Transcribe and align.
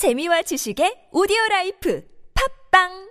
재미와 0.00 0.40
지식의 0.48 1.12
오디오 1.12 1.36
라이프. 1.50 2.00
팝빵 2.32 3.09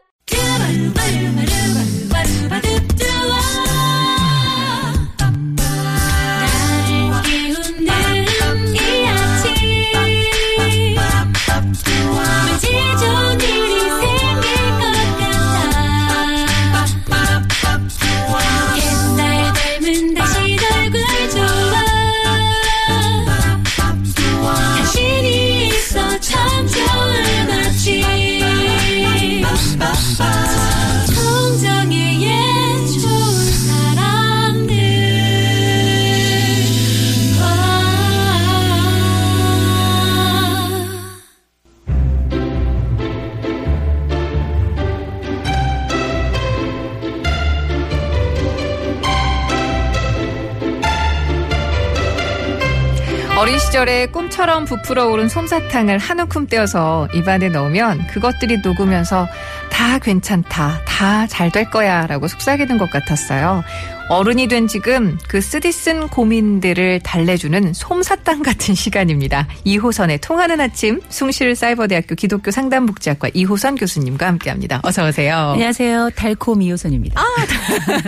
어린 53.49 53.57
시절에 53.57 54.05
꿈처럼 54.05 54.65
부풀어 54.65 55.07
오른 55.07 55.27
솜사탕을 55.27 55.97
한 55.97 56.19
움큼 56.19 56.45
떼어서 56.45 57.07
입안에 57.15 57.49
넣으면 57.49 58.05
그것들이 58.05 58.59
녹으면서 58.63 59.27
다 59.71 59.97
괜찮다, 59.97 60.81
다 60.85 61.25
잘 61.27 61.49
될 61.51 61.67
거야 61.71 62.05
라고 62.05 62.27
속삭이는 62.27 62.77
것 62.77 62.91
같았어요. 62.91 63.63
어른이 64.09 64.47
된 64.47 64.67
지금 64.67 65.19
그 65.27 65.39
쓰디쓴 65.39 66.07
고민들을 66.07 67.01
달래주는 67.01 67.73
솜사탕 67.73 68.41
같은 68.41 68.73
시간입니다. 68.75 69.47
2호선의 69.67 70.19
통하는 70.19 70.59
아침 70.59 70.99
숭실 71.09 71.55
사이버대학교 71.55 72.15
기독교 72.15 72.49
상담복지학과 72.49 73.29
이호선 73.35 73.75
교수님과 73.75 74.25
함께합니다. 74.25 74.81
어서 74.83 75.07
오세요. 75.07 75.51
안녕하세요. 75.53 76.09
달콤 76.15 76.63
이호선입니다. 76.63 77.21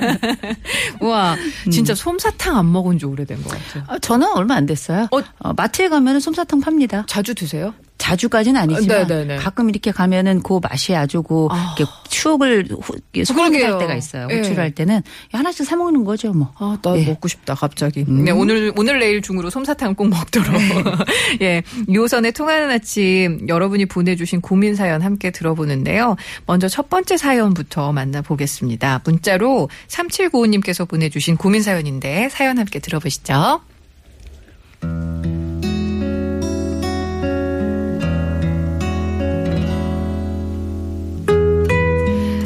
우와, 1.01 1.35
진짜 1.71 1.93
솜사탕 1.93 2.57
안 2.57 2.71
먹은 2.71 2.97
지 2.97 3.05
오래된 3.05 3.43
것 3.43 3.49
같아요. 3.49 3.83
아, 3.87 3.99
저는 3.99 4.27
얼마 4.33 4.55
안 4.55 4.65
됐어요. 4.65 5.07
어? 5.11 5.19
어, 5.39 5.53
마트에 5.53 5.87
가면 5.87 6.19
솜사탕 6.19 6.61
팝니다. 6.61 7.05
자주 7.07 7.35
드세요? 7.35 7.75
자주까지는 8.01 8.59
아니지만 8.59 8.97
아, 8.97 9.03
네네네. 9.05 9.35
가끔 9.37 9.69
이렇게 9.69 9.91
가면은 9.91 10.41
그 10.41 10.59
맛이 10.61 10.95
아주 10.95 11.21
그 11.21 11.47
아. 11.51 11.75
추억을 12.09 12.63
그러게요. 12.63 13.23
소환할 13.25 13.77
때가 13.79 13.95
있어요. 13.95 14.27
예. 14.31 14.37
호출할 14.37 14.71
때는 14.71 15.03
하나씩 15.31 15.65
사 15.65 15.75
먹는 15.75 16.03
거죠, 16.03 16.33
뭐. 16.33 16.51
아, 16.57 16.77
나 16.81 16.97
예. 16.97 17.05
먹고 17.05 17.27
싶다, 17.27 17.53
갑자기. 17.53 18.03
네, 18.07 18.31
오늘, 18.31 18.73
오늘 18.75 18.99
내일 18.99 19.21
중으로 19.21 19.49
솜사탕 19.49 19.95
꼭 19.95 20.09
먹도록. 20.09 20.51
예. 21.41 21.61
2호선의 21.87 22.35
통하는 22.35 22.71
아침, 22.71 23.45
여러분이 23.47 23.85
보내주신 23.85 24.41
고민 24.41 24.75
사연 24.75 25.01
함께 25.01 25.29
들어보는데요. 25.31 26.15
먼저 26.47 26.67
첫 26.67 26.89
번째 26.89 27.17
사연부터 27.17 27.93
만나보겠습니다. 27.93 29.01
문자로 29.05 29.69
3795님께서 29.87 30.87
보내주신 30.87 31.37
고민 31.37 31.61
사연인데, 31.61 32.29
사연 32.29 32.57
함께 32.57 32.79
들어보시죠. 32.79 33.61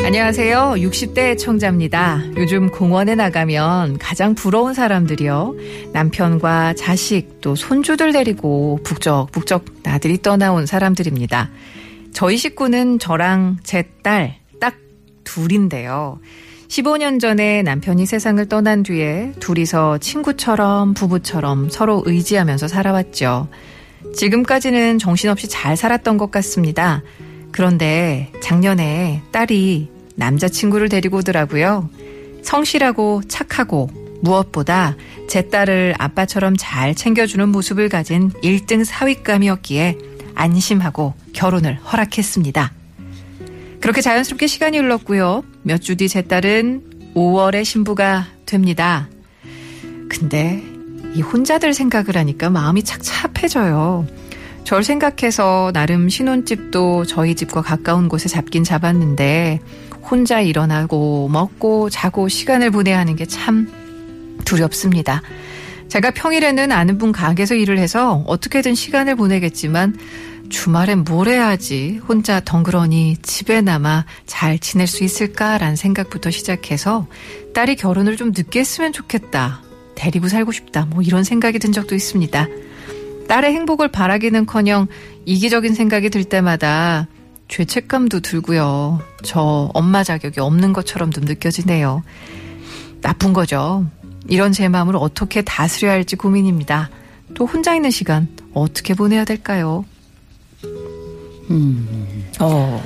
안녕하세요. 0.05 0.75
60대 0.77 1.35
청자입니다. 1.35 2.21
요즘 2.37 2.69
공원에 2.69 3.15
나가면 3.15 3.97
가장 3.97 4.35
부러운 4.35 4.75
사람들이요. 4.75 5.55
남편과 5.93 6.75
자식 6.75 7.41
또 7.41 7.55
손주들 7.55 8.11
데리고 8.11 8.79
북적북적 8.83 9.65
나들이 9.81 10.21
떠나온 10.21 10.67
사람들입니다. 10.67 11.49
저희 12.13 12.37
식구는 12.37 12.99
저랑 12.99 13.57
제 13.63 13.83
딸 14.03 14.35
딱 14.61 14.75
둘인데요. 15.23 16.19
15년 16.67 17.19
전에 17.19 17.63
남편이 17.63 18.05
세상을 18.05 18.47
떠난 18.47 18.83
뒤에 18.83 19.31
둘이서 19.39 19.97
친구처럼 19.97 20.93
부부처럼 20.93 21.69
서로 21.71 22.03
의지하면서 22.05 22.67
살아왔죠. 22.67 23.47
지금까지는 24.13 24.99
정신없이 24.99 25.49
잘 25.49 25.75
살았던 25.75 26.17
것 26.19 26.29
같습니다. 26.29 27.01
그런데 27.51 28.31
작년에 28.41 29.23
딸이 29.31 29.94
남자친구를 30.15 30.89
데리고 30.89 31.17
오더라고요. 31.17 31.89
성실하고 32.43 33.23
착하고 33.27 33.89
무엇보다 34.21 34.95
제 35.27 35.49
딸을 35.49 35.95
아빠처럼 35.97 36.55
잘 36.57 36.95
챙겨주는 36.95 37.47
모습을 37.49 37.89
가진 37.89 38.31
1등 38.43 38.85
사윗감이었기에 38.85 39.97
안심하고 40.35 41.13
결혼을 41.33 41.75
허락했습니다. 41.75 42.71
그렇게 43.81 44.01
자연스럽게 44.01 44.47
시간이 44.47 44.77
흘렀고요. 44.79 45.43
몇 45.63 45.79
주 45.81 45.95
뒤 45.95 46.07
제 46.09 46.21
딸은 46.23 47.11
5월에 47.15 47.63
신부가 47.63 48.25
됩니다. 48.45 49.07
근데 50.09 50.63
이 51.13 51.21
혼자들 51.21 51.73
생각을 51.73 52.17
하니까 52.17 52.49
마음이 52.49 52.83
착잡해져요. 52.83 54.07
절 54.63 54.83
생각해서 54.83 55.71
나름 55.73 56.09
신혼집도 56.09 57.05
저희 57.05 57.35
집과 57.35 57.61
가까운 57.61 58.09
곳에 58.09 58.27
잡긴 58.27 58.63
잡았는데 58.63 59.59
혼자 60.09 60.41
일어나고 60.41 61.29
먹고 61.29 61.89
자고 61.89 62.27
시간을 62.27 62.71
보내야 62.71 62.99
하는 62.99 63.15
게 63.15 63.25
참 63.25 63.67
두렵습니다. 64.45 65.21
제가 65.87 66.11
평일에는 66.11 66.71
아는 66.71 66.97
분 66.97 67.11
가게에서 67.11 67.55
일을 67.55 67.77
해서 67.77 68.23
어떻게든 68.27 68.75
시간을 68.75 69.15
보내겠지만 69.15 69.97
주말엔 70.49 71.03
뭘 71.03 71.27
해야지 71.27 71.99
혼자 72.07 72.39
덩그러니 72.39 73.17
집에 73.23 73.61
남아 73.61 74.05
잘 74.25 74.59
지낼 74.59 74.87
수 74.87 75.03
있을까라는 75.03 75.75
생각부터 75.75 76.31
시작해서 76.31 77.07
딸이 77.53 77.75
결혼을 77.75 78.15
좀 78.15 78.31
늦게 78.35 78.59
했으면 78.59 78.93
좋겠다. 78.93 79.61
데리고 79.95 80.27
살고 80.27 80.51
싶다. 80.51 80.85
뭐 80.85 81.01
이런 81.01 81.23
생각이 81.23 81.57
든 81.59 81.71
적도 81.71 81.95
있습니다. 81.95 82.47
딸의 83.27 83.53
행복을 83.53 83.87
바라기는커녕 83.91 84.87
이기적인 85.25 85.73
생각이 85.73 86.09
들 86.09 86.23
때마다 86.23 87.07
죄책감도 87.47 88.21
들고요. 88.21 89.01
저 89.23 89.69
엄마 89.73 90.03
자격이 90.03 90.39
없는 90.39 90.73
것처럼도 90.73 91.21
느껴지네요. 91.21 92.03
나쁜 93.01 93.33
거죠. 93.33 93.85
이런 94.27 94.51
제 94.51 94.67
마음을 94.67 94.95
어떻게 94.95 95.41
다스려야 95.41 95.93
할지 95.93 96.15
고민입니다. 96.15 96.89
또 97.35 97.45
혼자 97.45 97.75
있는 97.75 97.91
시간 97.91 98.27
어떻게 98.53 98.93
보내야 98.93 99.25
될까요? 99.25 99.85
어. 102.39 102.83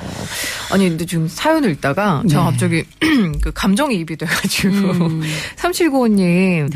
아니, 0.70 0.88
근데 0.88 1.06
지금 1.06 1.26
사연을 1.26 1.70
읽다가 1.70 2.22
제가 2.28 2.44
네. 2.44 2.50
갑자기 2.50 2.84
그 3.40 3.52
감정이입이 3.52 4.16
돼가지고. 4.16 4.74
음. 4.74 5.22
3795님. 5.56 6.70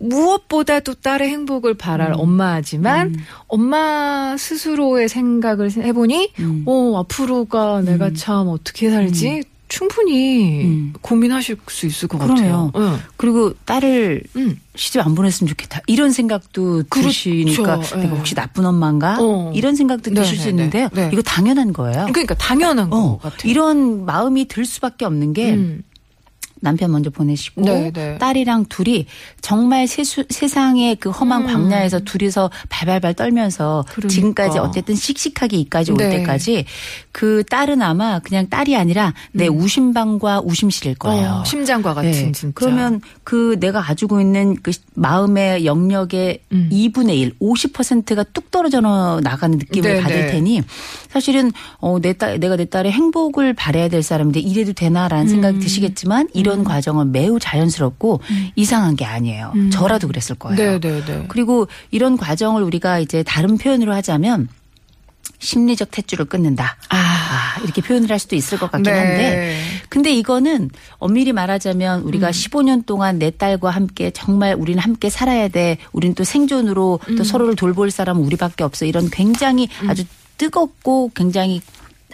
무엇보다도 0.00 0.94
딸의 0.94 1.28
행복을 1.28 1.74
바랄 1.74 2.12
엄마지만 2.14 3.14
엄마 3.46 4.34
스스로의 4.36 5.08
생각을 5.08 5.70
해보니 5.70 6.32
음. 6.40 6.62
어 6.66 6.98
앞으로가 7.00 7.82
내가 7.82 8.10
참 8.14 8.48
어떻게 8.48 8.90
살지 8.90 9.44
충분히 9.68 10.64
음. 10.64 10.92
고민하실 11.00 11.58
수 11.68 11.86
있을 11.86 12.08
것 12.08 12.18
그럼요. 12.18 12.72
같아요. 12.72 12.98
그리고 13.16 13.54
딸을 13.64 14.24
응. 14.36 14.56
시집 14.74 15.00
안 15.00 15.14
보냈으면 15.14 15.48
좋겠다. 15.48 15.80
이런 15.86 16.10
생각도 16.10 16.82
드시니까 16.90 17.76
그렇죠. 17.76 17.96
내가 17.96 18.12
예. 18.12 18.16
혹시 18.18 18.34
나쁜 18.34 18.66
엄마인가? 18.66 19.18
어. 19.20 19.52
이런 19.54 19.76
생각도 19.76 20.10
네, 20.10 20.22
드실 20.22 20.38
수 20.38 20.44
네, 20.44 20.50
있는데요. 20.50 20.88
네. 20.92 21.02
네. 21.02 21.10
이거 21.12 21.22
당연한 21.22 21.72
거예요. 21.72 22.06
그러니까 22.10 22.34
당연한 22.34 22.90
것 22.90 22.96
어, 22.98 23.18
같아요. 23.18 23.48
이런 23.48 24.04
마음이 24.04 24.46
들 24.48 24.64
수밖에 24.64 25.04
없는 25.04 25.34
게 25.34 25.52
음. 25.54 25.84
남편 26.60 26.92
먼저 26.92 27.10
보내시고 27.10 27.62
네, 27.62 27.90
네. 27.92 28.18
딸이랑 28.18 28.66
둘이 28.66 29.06
정말 29.40 29.86
세수, 29.86 30.24
세상의 30.28 30.96
그 30.96 31.10
험한 31.10 31.42
음. 31.42 31.46
광야에서 31.46 32.00
둘이서 32.00 32.50
발발발 32.68 33.14
떨면서 33.14 33.84
그러니까. 33.88 34.08
지금까지 34.08 34.58
어쨌든 34.58 34.94
씩씩하게 34.94 35.56
이까지 35.58 35.92
올 35.92 35.98
네. 35.98 36.18
때까지 36.18 36.64
그 37.12 37.42
딸은 37.48 37.82
아마 37.82 38.18
그냥 38.18 38.48
딸이 38.48 38.76
아니라 38.76 39.14
내 39.32 39.46
우심방과 39.46 40.42
우심실일 40.44 40.96
거예요. 40.96 41.40
어, 41.40 41.44
심장과 41.44 41.94
같은 41.94 42.10
네. 42.10 42.32
진짜. 42.32 42.50
그러면 42.54 43.00
그 43.24 43.56
내가 43.60 43.80
가지고 43.80 44.20
있는 44.20 44.56
그 44.62 44.72
마음의 44.94 45.64
영역의 45.64 46.40
음. 46.52 46.68
2분의 46.72 47.16
1, 47.16 47.34
50%가 47.40 48.24
뚝 48.32 48.50
떨어져 48.50 48.80
나가는 48.80 49.56
느낌을 49.58 49.94
네, 49.94 50.00
받을 50.00 50.26
네. 50.26 50.32
테니 50.32 50.62
사실은 51.08 51.52
어, 51.78 51.98
내 52.00 52.12
딸, 52.12 52.38
내가 52.38 52.56
내 52.56 52.64
딸의 52.64 52.92
행복을 52.92 53.54
바래야 53.54 53.88
될 53.88 54.02
사람인데 54.02 54.40
이래도 54.40 54.72
되나라는 54.72 55.28
생각이 55.28 55.58
음. 55.58 55.60
드시겠지만 55.60 56.28
이런 56.34 56.49
과정은 56.64 57.12
매우 57.12 57.38
자연스럽고 57.38 58.20
이상한 58.56 58.96
게 58.96 59.04
아니에요. 59.04 59.52
저라도 59.70 60.06
그랬을 60.06 60.36
거예요. 60.36 60.56
네, 60.56 60.80
네, 60.80 61.04
네. 61.04 61.24
그리고 61.28 61.68
이런 61.90 62.16
과정을 62.16 62.62
우리가 62.62 62.98
이제 62.98 63.22
다른 63.22 63.58
표현으로 63.58 63.94
하자면 63.94 64.48
심리적 65.40 65.90
탯줄을 65.90 66.28
끊는다. 66.28 66.76
아, 66.90 67.60
이렇게 67.64 67.80
표현을 67.80 68.10
할 68.10 68.18
수도 68.18 68.36
있을 68.36 68.58
것 68.58 68.70
같긴 68.70 68.92
네. 68.92 68.98
한데 68.98 69.60
근데 69.88 70.12
이거는 70.12 70.70
엄밀히 70.98 71.32
말하자면 71.32 72.02
우리가 72.02 72.28
음. 72.28 72.30
15년 72.30 72.86
동안 72.86 73.18
내 73.18 73.30
딸과 73.30 73.70
함께 73.70 74.10
정말 74.10 74.54
우리는 74.54 74.78
함께 74.80 75.10
살아야 75.10 75.48
돼. 75.48 75.78
우리는 75.92 76.14
또 76.14 76.24
생존으로 76.24 77.00
음. 77.08 77.16
또 77.16 77.24
서로를 77.24 77.56
돌볼 77.56 77.90
사람은 77.90 78.22
우리밖에 78.22 78.64
없어. 78.64 78.84
이런 78.84 79.08
굉장히 79.10 79.68
아주 79.88 80.04
뜨겁고 80.36 81.10
굉장히 81.14 81.60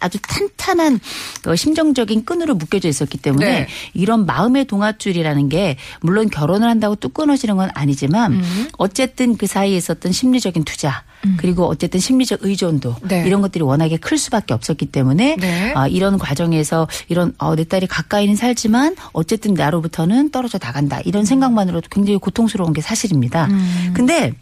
아주 0.01 0.19
탄탄한 0.23 1.01
그 1.43 1.57
심정적인 1.57 2.25
끈으로 2.25 2.55
묶여져 2.55 2.89
있었기 2.89 3.19
때문에 3.19 3.47
네. 3.47 3.69
이런 3.95 4.27
마음의 4.27 4.67
동아줄이라는 4.67 5.49
게 5.49 5.77
물론 6.01 6.29
결혼을 6.29 6.69
한다고 6.69 6.95
뚝 6.97 7.15
끊어지는 7.15 7.57
건 7.57 7.71
아니지만 7.75 8.35
음. 8.35 8.69
어쨌든 8.79 9.37
그 9.37 9.47
사이에 9.47 9.77
있었던 9.77 10.13
심리적인 10.13 10.65
투자 10.65 11.05
그리고 11.39 11.67
어쨌든 11.67 11.99
심리적 11.99 12.41
의존도 12.43 12.97
네. 13.03 13.27
이런 13.27 13.41
것들이 13.41 13.65
워낙에 13.65 13.97
클 13.97 14.17
수밖에 14.17 14.55
없었기 14.55 14.87
때문에 14.87 15.37
네. 15.41 15.73
아, 15.75 15.89
이런 15.89 16.19
과정에서 16.19 16.87
이런 17.09 17.35
어, 17.39 17.57
내 17.57 17.65
딸이 17.65 17.89
가까이는 17.89 18.37
살지만 18.37 18.95
어쨌든 19.13 19.55
나로부터는 19.55 20.31
떨어져 20.31 20.59
나간다 20.59 21.01
이런 21.05 21.25
생각만으로도 21.25 21.89
굉장히 21.91 22.19
고통스러운 22.19 22.73
게 22.73 22.81
사실입니다. 22.81 23.49
근데 23.93 24.33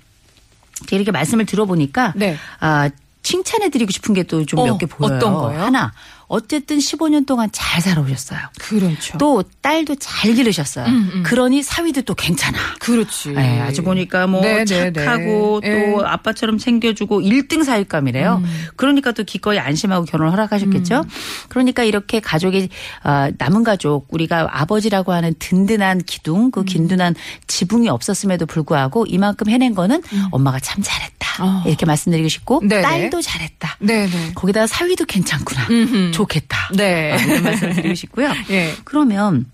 제가 0.87 0.97
이렇게 0.97 1.13
말씀을 1.13 1.47
들어보니까 1.47 2.13
음. 2.17 2.19
네. 2.19 2.37
아, 2.61 2.91
칭찬해드리고 3.25 3.91
싶은 3.91 4.15
게 4.15 4.23
또좀 4.23 4.61
어, 4.61 4.65
몇개 4.67 4.87
보여요. 4.87 5.17
어떤 5.17 5.35
거요? 5.35 5.59
하나, 5.61 5.93
어쨌든 6.27 6.79
15년 6.79 7.27
동안 7.27 7.49
잘 7.53 7.81
살아오셨어요. 7.81 8.41
그렇죠. 8.61 9.19
또 9.19 9.43
딸도 9.61 9.97
잘 9.97 10.35
기르셨어요. 10.35 10.87
그러니 11.25 11.63
사위도 11.63 12.03
또 12.03 12.15
괜찮아. 12.15 12.59
그렇지. 12.81 13.33
네, 13.33 13.61
아주 13.61 13.83
보니까 13.83 14.27
뭐 14.27 14.41
네, 14.41 14.65
네, 14.65 14.93
착하고 14.93 15.61
네. 15.63 15.71
또 15.71 16.03
예. 16.03 16.05
아빠처럼 16.05 16.59
챙겨주고 16.59 17.21
1등 17.21 17.65
사육감이래요. 17.65 18.43
그러니까 18.77 19.13
또 19.13 19.25
기꺼이 19.25 19.59
안심하고 19.59 20.07
결혼을 20.07 20.33
허락하셨겠죠. 20.33 21.05
그러니까 21.49 21.85
이렇게 21.85 22.21
가족이 22.21 22.69
어, 23.05 23.29
남은 23.39 23.65
가족 23.65 24.07
우리가 24.11 24.49
아버지라고 24.51 25.13
하는 25.13 25.35
든든한 25.39 26.03
기둥 26.05 26.51
그 26.51 26.65
든든한 26.65 27.15
지붕이 27.47 27.89
없었음에도 27.89 28.47
불구하고 28.47 29.07
이만큼 29.07 29.49
해낸 29.49 29.75
거는 29.75 30.03
엄마가 30.31 30.61
참 30.61 30.83
잘했다. 30.83 31.15
어. 31.41 31.63
이렇게 31.67 31.85
말씀드리고 31.87 32.29
싶고 32.29 32.61
네네. 32.61 32.83
딸도 32.83 33.21
잘했다. 33.21 33.77
네네. 33.81 34.33
거기다가 34.35 34.67
사위도 34.67 35.05
괜찮구나. 35.05 35.67
음흠. 35.71 36.11
좋겠다. 36.15 36.57
네. 36.75 37.17
이런 37.27 37.43
말씀 37.43 37.73
드리고 37.73 37.95
싶고요. 37.95 38.31
예. 38.51 38.73
그러면 38.85 39.47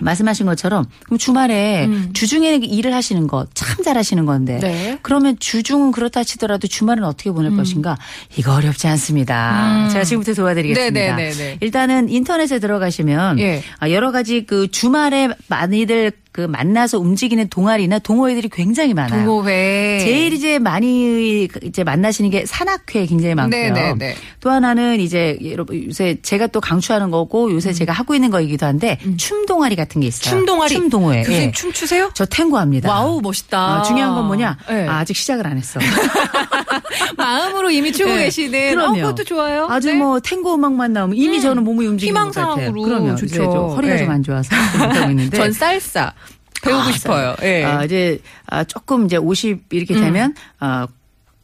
말씀하신 0.00 0.46
것처럼 0.46 0.86
그럼 1.04 1.18
주말에 1.18 1.88
주중에 2.14 2.56
일을 2.56 2.92
하시는 2.92 3.28
거 3.28 3.46
참 3.54 3.82
잘하시는 3.84 4.26
건데 4.26 4.54
음. 4.56 4.60
네. 4.60 4.98
그러면 5.02 5.38
주중은 5.38 5.92
그렇다 5.92 6.24
치더라도 6.24 6.66
주말은 6.66 7.04
어떻게 7.04 7.30
보낼 7.30 7.56
것인가 7.56 7.96
이거 8.36 8.54
어렵지 8.54 8.88
않습니다. 8.88 9.84
음. 9.86 9.90
제가 9.90 10.04
지금부터 10.04 10.34
도와드리겠습니다. 10.34 11.16
네네네네. 11.16 11.58
일단은 11.60 12.08
인터넷에 12.08 12.58
들어가시면 12.58 13.38
예. 13.38 13.62
아, 13.78 13.90
여러 13.90 14.10
가지 14.10 14.44
그 14.46 14.68
주말에 14.70 15.28
많이들 15.46 16.10
그 16.34 16.40
만나서 16.40 16.98
움직이는 16.98 17.48
동아리나 17.48 18.00
동호회들이 18.00 18.48
굉장히 18.48 18.92
많아요. 18.92 19.24
동호회. 19.24 20.00
제일 20.00 20.32
이제 20.32 20.58
많이 20.58 21.48
이제 21.62 21.84
만나시는 21.84 22.28
게 22.30 22.44
산악회 22.44 23.06
굉장히 23.06 23.36
많고요. 23.36 23.72
네네네. 23.72 24.16
또 24.40 24.50
하나는 24.50 24.98
이제 24.98 25.38
여러분 25.44 25.84
요새 25.86 26.16
제가 26.22 26.48
또 26.48 26.60
강추하는 26.60 27.12
거고 27.12 27.52
요새 27.52 27.72
제가 27.72 27.92
하고 27.92 28.16
있는 28.16 28.30
거이기도 28.30 28.66
한데 28.66 28.98
춤 29.16 29.46
동아리 29.46 29.76
같은 29.76 30.00
게 30.00 30.08
있어요. 30.08 30.34
음. 30.34 30.38
춤 30.38 30.44
동아리. 30.46 30.74
춤 30.74 30.88
동호회. 30.90 31.22
교수님 31.22 31.40
예. 31.40 31.52
춤 31.52 31.72
추세요? 31.72 32.10
저 32.14 32.26
탱고합니다. 32.26 32.90
와우 32.90 33.20
멋있다. 33.20 33.56
아, 33.56 33.82
중요한 33.82 34.16
건 34.16 34.26
뭐냐? 34.26 34.58
네. 34.68 34.88
아, 34.88 34.98
아직 34.98 35.14
시작을 35.14 35.46
안 35.46 35.56
했어. 35.56 35.78
마음으로 37.16 37.70
이미 37.70 37.92
추고 37.92 38.10
네. 38.10 38.24
계시는. 38.24 38.70
그럼요. 38.74 38.98
어, 38.98 39.02
그것도 39.02 39.22
좋아요. 39.22 39.68
아주 39.70 39.92
네. 39.92 39.94
뭐 39.94 40.18
탱고 40.18 40.54
음악만 40.54 40.92
나오면 40.92 41.16
이미 41.16 41.40
저는 41.40 41.62
몸이 41.62 41.86
움직이는 41.86 42.20
것 42.20 42.34
같아요. 42.34 42.54
희망사항으로 42.54 42.82
그럼요. 42.82 43.14
좋죠. 43.14 43.34
좀 43.34 43.70
허리가 43.76 43.94
네. 43.94 44.04
좀안 44.04 44.22
좋아서 44.24 44.50
못하고 44.78 45.10
있는데. 45.10 45.36
전 45.38 45.52
살사 45.52 46.12
배우고 46.64 46.82
아, 46.82 46.92
싶어요. 46.92 47.36
예. 47.42 47.64
아, 47.64 47.84
이제 47.84 48.18
아, 48.46 48.64
조금 48.64 49.06
이제 49.06 49.16
50 49.16 49.72
이렇게 49.72 49.94
되면 49.94 50.30
음. 50.30 50.34
아 50.60 50.86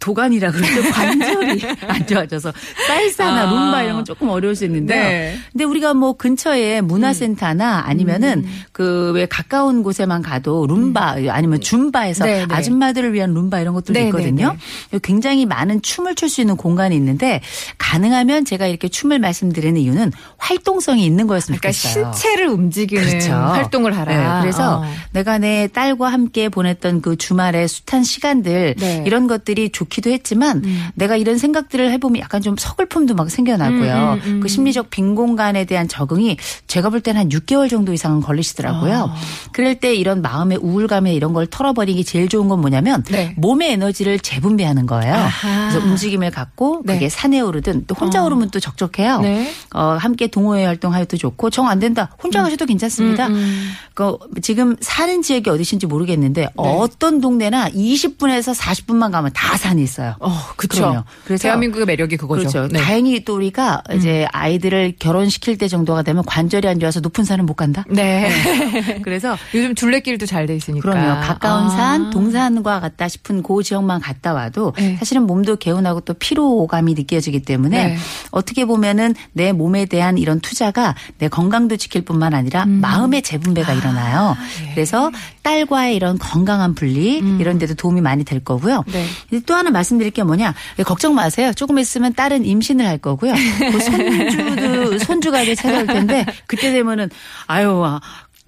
도가니라 0.01 0.51
그러죠. 0.51 0.91
관절이 0.91 1.63
안 1.87 2.07
좋아져서 2.07 2.53
쌀사나 2.87 3.43
아. 3.43 3.45
룸바 3.51 3.83
이런 3.83 3.97
건 3.97 4.05
조금 4.05 4.29
어려울 4.31 4.57
수 4.57 4.65
있는데 4.65 4.95
네. 4.97 5.37
근데 5.53 5.65
우리가 5.65 5.93
뭐 5.95 6.15
근처에 6.15 6.81
문화센터나 6.81 7.83
아니면은 7.87 8.45
음. 8.45 8.63
그왜 8.73 9.27
가까운 9.27 9.83
곳에만 9.83 10.23
가도 10.23 10.67
룸바 10.67 11.17
아니면 11.29 11.61
줌바에서 11.61 12.25
네, 12.25 12.47
네. 12.47 12.55
아줌마들을 12.55 13.13
위한 13.13 13.35
룸바 13.35 13.61
이런 13.61 13.75
것들도 13.75 14.01
네, 14.01 14.07
있거든요. 14.07 14.57
굉장히 15.03 15.45
많은 15.47 15.83
춤을 15.83 16.15
출 16.15 16.31
수 16.31 16.41
있는 16.41 16.57
공간이 16.57 16.95
있는데 16.97 17.43
가능하면 17.77 18.45
제가 18.45 18.67
이렇게 18.69 18.89
춤을 18.89 19.19
말씀드리는 19.19 19.79
이유는 19.79 20.13
활동성이 20.39 21.05
있는 21.05 21.27
거였으면 21.27 21.59
그러니까 21.59 21.77
좋겠어요. 21.77 22.13
신체를 22.15 22.47
움직이는 22.47 23.05
그렇죠. 23.05 23.33
활동을 23.33 23.97
하라. 23.97 24.37
네, 24.37 24.41
그래서 24.43 24.79
어. 24.79 24.85
내가 25.13 25.39
내 25.39 25.67
딸과 25.67 26.09
함께 26.09 26.49
보냈던 26.49 27.03
그 27.03 27.17
주말의 27.17 27.67
숱한 27.69 28.05
시간들 28.05 28.77
네. 28.79 28.99
음. 29.01 29.07
이런 29.07 29.27
것들이 29.27 29.71
좋 29.71 29.90
기도 29.91 30.11
했지만 30.11 30.63
내가 30.95 31.17
이런 31.17 31.39
생각들을 31.39 31.91
해보면 31.93 32.21
약간 32.21 32.43
좀 32.43 32.57
서글픔도 32.59 33.15
막 33.15 33.31
생겨나고요. 33.31 33.95
음, 33.95 34.21
음, 34.29 34.35
음. 34.37 34.41
그 34.41 34.49
심리적 34.49 34.91
빈 34.91 35.15
공간에 35.15 35.65
대한 35.65 35.89
적응이 35.89 36.37
제가 36.67 36.91
볼 36.91 37.01
때는 37.01 37.21
한 37.23 37.29
6개월 37.31 37.69
정도 37.71 37.93
이상은 37.93 38.21
걸리시더라고요. 38.21 39.11
아. 39.13 39.17
그럴 39.53 39.75
때 39.81 39.95
이런 39.95 40.23
마음의 40.23 40.59
우울감에 40.63 41.13
이런 41.15 41.33
걸 41.33 41.47
털어버리기 41.47 42.05
제일 42.05 42.29
좋은 42.29 42.49
건 42.49 42.61
뭐냐면 42.61 43.03
네. 43.11 43.35
몸의 43.37 43.73
에너지를 43.73 44.19
재분배하는 44.21 44.87
거예요. 44.87 45.15
아하. 45.15 45.71
그래서 45.71 45.87
움직임을 45.87 46.31
갖고 46.31 46.83
네. 46.85 46.95
그게 46.95 47.09
산에 47.09 47.41
오르든 47.41 47.85
또 47.87 47.95
혼자 47.95 48.23
어. 48.23 48.27
오르면 48.27 48.51
또 48.51 48.61
적적해요. 48.61 49.21
네. 49.21 49.51
어, 49.75 49.97
함께 49.99 50.27
동호회 50.27 50.65
활동하여도 50.67 51.17
좋고 51.17 51.49
정 51.51 51.71
안 51.71 51.79
된다. 51.79 52.11
혼자 52.23 52.43
가셔도 52.43 52.67
괜찮습니다. 52.67 53.29
음, 53.29 53.35
음. 53.35 53.71
그 53.95 54.17
지금 54.43 54.77
사는 54.81 55.23
지역이 55.23 55.49
어디신지 55.51 55.87
모르겠는데 55.87 56.41
네. 56.43 56.49
어떤 56.57 57.21
동네나 57.21 57.69
20분에서 57.71 58.55
40분만 58.57 59.13
가면 59.13 59.31
다 59.35 59.57
산이 59.57 59.80
있어요. 59.83 60.15
어, 60.21 60.31
그렇죠. 60.57 61.05
그래서 61.25 61.43
대한민국의 61.43 61.87
매력이 61.87 62.17
그거죠. 62.17 62.41
그렇죠. 62.41 62.69
네. 62.69 62.79
음. 62.79 62.83
다행히 62.83 63.25
또 63.25 63.37
우리가 63.37 63.83
이제 63.95 64.27
아이들을 64.33 64.95
결혼시킬 64.99 65.59
때 65.59 65.69
정도가 65.69 66.03
되면 66.03 66.25
관절이 66.27 66.69
안 66.69 66.81
좋아서 66.81 67.01
높은 67.01 67.25
산은 67.25 67.47
못 67.47 67.55
간다. 67.55 67.85
네. 67.89 68.31
그래서 69.03 69.37
요즘 69.55 69.75
둘레길도 69.75 70.27
잘 70.27 70.41
돼 70.47 70.57
있으니까. 70.57 70.91
그럼요. 70.91 71.21
가까운 71.21 71.67
아. 71.67 71.69
산, 71.69 72.11
동산과 72.11 72.81
같다 72.81 73.09
싶은 73.09 73.43
그 73.43 73.63
지역만 73.63 74.01
갔다 74.01 74.33
와도 74.33 74.73
네. 74.77 74.97
사실은 74.97 75.27
몸도 75.27 75.57
개운하고 75.57 76.01
또 76.01 76.15
피로감이 76.15 76.95
느껴지기 76.95 77.43
때문에 77.43 77.89
네. 77.89 77.97
어떻게 78.31 78.65
보면은 78.65 79.15
내 79.33 79.53
몸에 79.53 79.85
대한 79.87 80.19
이런 80.19 80.41
투자가 80.41 80.95
내 81.19 81.29
건강도 81.29 81.77
지킬 81.77 82.03
뿐만 82.03 82.35
아니라 82.35 82.65
마음의 82.67 83.23
재분배가 83.23 83.73
일어나요. 83.75 84.37
예. 84.67 84.75
그래서 84.75 85.11
딸과의 85.43 85.97
이런 85.97 86.19
건강한 86.19 86.75
분리 86.75 87.19
이런 87.39 87.59
데도 87.59 87.75
도움이 87.75 88.01
많이 88.01 88.25
될 88.25 88.41
거고요. 88.41 88.85
네. 88.93 89.41
또 89.47 89.55
하나 89.55 89.71
말씀드릴 89.71 90.11
게 90.11 90.23
뭐냐. 90.23 90.55
걱정 90.85 91.15
마세요. 91.15 91.53
조금 91.55 91.79
있으면 91.79 92.15
딸은 92.15 92.45
임신을 92.45 92.87
할 92.87 92.99
거고요. 92.99 93.33
그 93.73 93.81
손주도 93.81 94.99
손주가 95.05 95.43
이제 95.43 95.55
찾아올 95.55 95.87
텐데 95.87 96.25
그때 96.47 96.73
되면은 96.73 97.11
아유 97.47 97.83
아, 97.85 98.01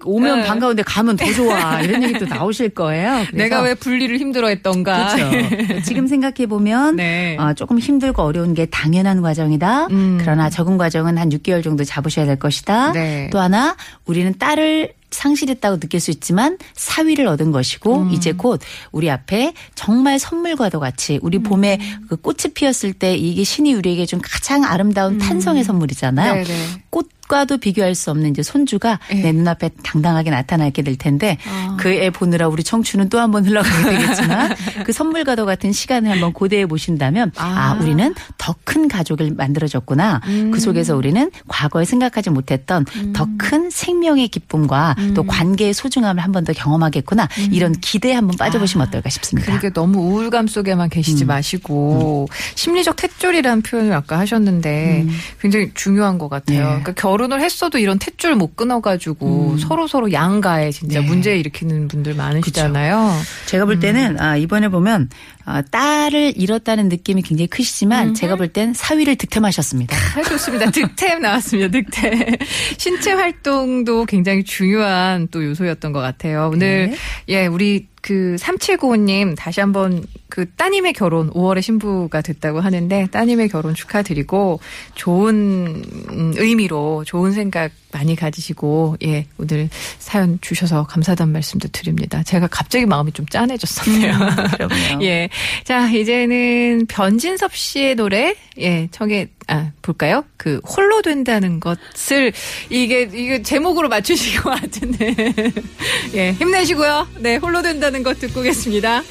오면 0.05 0.41
네. 0.41 0.47
반가운데 0.47 0.83
가면 0.83 1.15
더 1.17 1.31
좋아 1.33 1.81
이런 1.81 2.03
얘기 2.03 2.19
또 2.19 2.25
나오실 2.25 2.69
거예요. 2.69 3.25
내가 3.33 3.61
왜 3.61 3.73
분리를 3.73 4.17
힘들어했던가. 4.17 5.15
그렇죠. 5.15 5.81
지금 5.83 6.07
생각해 6.07 6.47
보면 6.47 6.97
네. 6.97 7.37
어, 7.37 7.53
조금 7.53 7.79
힘들고 7.79 8.21
어려운 8.21 8.53
게 8.53 8.65
당연한 8.65 9.21
과정이다. 9.21 9.87
음. 9.87 10.17
그러나 10.19 10.49
적응 10.49 10.77
과정은 10.77 11.17
한 11.17 11.29
6개월 11.29 11.63
정도 11.63 11.83
잡으셔야 11.83 12.25
될 12.25 12.37
것이다. 12.37 12.91
네. 12.91 13.29
또 13.31 13.39
하나 13.39 13.75
우리는 14.05 14.33
딸을 14.37 14.93
상실했다고 15.13 15.79
느낄 15.79 15.99
수 15.99 16.11
있지만 16.11 16.57
사위를 16.75 17.27
얻은 17.27 17.51
것이고 17.51 18.03
음. 18.03 18.11
이제 18.11 18.31
곧 18.33 18.61
우리 18.91 19.09
앞에 19.09 19.53
정말 19.75 20.19
선물과도 20.19 20.79
같이 20.79 21.19
우리 21.21 21.37
음. 21.37 21.43
봄에 21.43 21.79
그 22.09 22.15
꽃이 22.15 22.53
피었을 22.53 22.93
때 22.93 23.15
이게 23.15 23.43
신이 23.43 23.73
우리에게 23.73 24.05
좀 24.05 24.19
가장 24.21 24.63
아름다운 24.63 25.17
탄성의 25.17 25.63
선물이잖아요. 25.63 26.33
음. 26.33 26.43
네네. 26.43 26.83
꽃 26.89 27.09
과도 27.33 27.57
비교할 27.57 27.95
수 27.95 28.11
없는 28.11 28.29
이제 28.29 28.43
손주가 28.43 28.99
예. 29.11 29.15
내 29.15 29.31
눈앞에 29.31 29.69
당당하게 29.81 30.29
나타나게 30.29 30.83
될 30.83 30.95
텐데 30.97 31.39
아. 31.49 31.75
그애 31.79 32.11
보느라 32.11 32.47
우리 32.47 32.63
청춘은 32.63 33.09
또 33.09 33.17
한 33.17 33.31
번 33.31 33.43
흘러가게 33.45 33.89
되겠지만 33.97 34.53
그 34.85 34.91
선물과도 34.91 35.45
같은 35.47 35.71
시간을 35.71 36.11
한번 36.11 36.31
고대해 36.33 36.67
보신다면 36.67 37.31
아, 37.37 37.71
아. 37.71 37.81
우리는 37.81 38.13
더 38.37 38.53
큰 38.65 38.87
가족을 38.87 39.31
만들어졌구나. 39.35 40.21
음. 40.27 40.51
그 40.51 40.59
속에서 40.59 40.95
우리는 40.95 41.29
과거에 41.47 41.85
생각하지 41.85 42.29
못했던 42.29 42.85
더큰 43.13 43.69
생명의 43.71 44.27
기쁨과 44.29 44.95
음. 44.99 45.13
또 45.15 45.23
관계의 45.23 45.73
소중함을 45.73 46.21
한 46.23 46.31
번 46.31 46.43
더 46.43 46.53
경험하겠구나. 46.53 47.27
이런 47.51 47.71
기대에 47.73 48.13
한번 48.13 48.35
빠져보시면 48.37 48.87
어떨까 48.87 49.09
싶습니다. 49.09 49.49
그러게 49.49 49.69
너무 49.71 49.99
우울감 49.99 50.47
속에만 50.47 50.89
계시지 50.89 51.25
마시고 51.25 52.27
심리적 52.55 52.95
탯줄이라는 52.97 53.63
표현을 53.65 53.93
아까 53.93 54.19
하셨는데 54.19 55.05
굉장히 55.41 55.71
중요한 55.73 56.17
것 56.17 56.27
같아요. 56.29 56.57
네. 56.59 56.65
그러니까 56.65 56.91
결혼 56.93 57.22
결혼을 57.23 57.41
했어도 57.41 57.77
이런 57.77 57.99
탯줄 57.99 58.35
못 58.35 58.55
끊어가지고 58.57 59.57
서로 59.57 59.87
서로 59.87 60.11
양가에 60.11 60.71
진짜 60.71 60.99
네. 60.99 61.05
문제 61.05 61.37
일으키는 61.37 61.87
분들 61.87 62.15
많으시잖아요. 62.15 63.13
제가 63.45 63.65
볼 63.65 63.79
때는 63.79 64.19
아, 64.19 64.35
이번에 64.35 64.67
보면 64.67 65.09
아, 65.45 65.61
딸을 65.61 66.33
잃었다는 66.35 66.89
느낌이 66.89 67.21
굉장히 67.21 67.47
크시지만 67.47 68.13
제가 68.13 68.35
볼 68.35 68.53
땐 68.53 68.73
사위를 68.73 69.15
득템하셨습니다. 69.15 69.95
아, 70.17 70.21
좋습니다. 70.23 70.69
득템 70.69 71.21
나왔습니다. 71.21 71.71
득템. 71.71 72.35
신체 72.77 73.13
활동도 73.13 74.05
굉장히 74.05 74.43
중요한 74.43 75.27
또 75.31 75.43
요소였던 75.43 75.91
것 75.93 76.01
같아요. 76.01 76.49
오늘 76.53 76.89
네. 76.91 76.95
예 77.29 77.47
우리 77.47 77.87
그 78.03 78.35
3795님 78.37 79.33
다시 79.37 79.61
한번 79.61 80.03
그 80.27 80.49
따님의 80.55 80.91
결혼 80.91 81.31
5월에 81.31 81.61
신부가 81.61 82.21
됐다고 82.21 82.59
하는데 82.59 83.07
따님의 83.09 83.47
결혼 83.47 83.73
축하드리고 83.73 84.59
좋은 84.93 85.83
음, 86.09 86.33
의미로 86.35 87.05
좋은 87.05 87.31
생각 87.31 87.71
많이 87.93 88.17
가지시고 88.17 88.97
예 89.03 89.25
오늘 89.37 89.69
사연 89.99 90.37
주셔서 90.41 90.83
감사하다는 90.83 91.31
말씀도 91.31 91.69
드립니다. 91.69 92.23
제가 92.23 92.47
갑자기 92.47 92.85
마음이 92.85 93.13
좀 93.13 93.25
짠해졌었네요. 93.27 94.13
그럼요. 94.57 95.03
예. 95.05 95.29
자, 95.63 95.89
이제는 95.89 96.87
변진섭 96.89 97.55
씨의 97.55 97.95
노래, 97.95 98.35
예, 98.59 98.89
청해, 98.91 99.27
아, 99.47 99.71
볼까요? 99.81 100.25
그, 100.37 100.59
홀로 100.65 101.01
된다는 101.01 101.59
것을, 101.59 102.33
이게, 102.69 103.01
이게 103.01 103.41
제목으로 103.41 103.89
맞추신 103.89 104.41
것 104.41 104.49
같은데. 104.61 105.15
예, 106.15 106.31
힘내시고요. 106.33 107.07
네, 107.19 107.35
홀로 107.37 107.61
된다는 107.61 108.03
것 108.03 108.19
듣고 108.19 108.41
오겠습니다. 108.41 109.03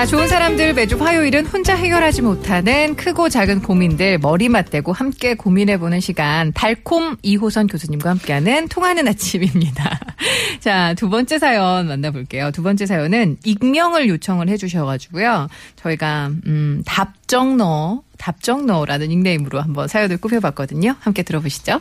자, 0.00 0.06
좋은 0.06 0.28
사람들 0.28 0.72
매주 0.72 0.96
화요일은 0.96 1.44
혼자 1.44 1.76
해결하지 1.76 2.22
못하는 2.22 2.96
크고 2.96 3.28
작은 3.28 3.60
고민들 3.60 4.16
머리 4.16 4.48
맞대고 4.48 4.94
함께 4.94 5.34
고민해보는 5.34 6.00
시간 6.00 6.54
달콤 6.54 7.18
2호선 7.18 7.70
교수님과 7.70 8.08
함께하는 8.08 8.68
통하는 8.68 9.06
아침입니다. 9.06 10.00
자, 10.60 10.94
두 10.94 11.10
번째 11.10 11.38
사연 11.38 11.86
만나볼게요. 11.88 12.50
두 12.50 12.62
번째 12.62 12.86
사연은 12.86 13.36
익명을 13.44 14.08
요청을 14.08 14.48
해주셔가지고요. 14.48 15.48
저희가 15.76 16.30
음, 16.46 16.82
답정너, 16.86 18.02
답정너라는 18.16 19.08
닉네임으로 19.08 19.60
한번 19.60 19.86
사연을 19.86 20.16
꾸며봤거든요. 20.16 20.96
함께 21.00 21.22
들어보시죠. 21.22 21.78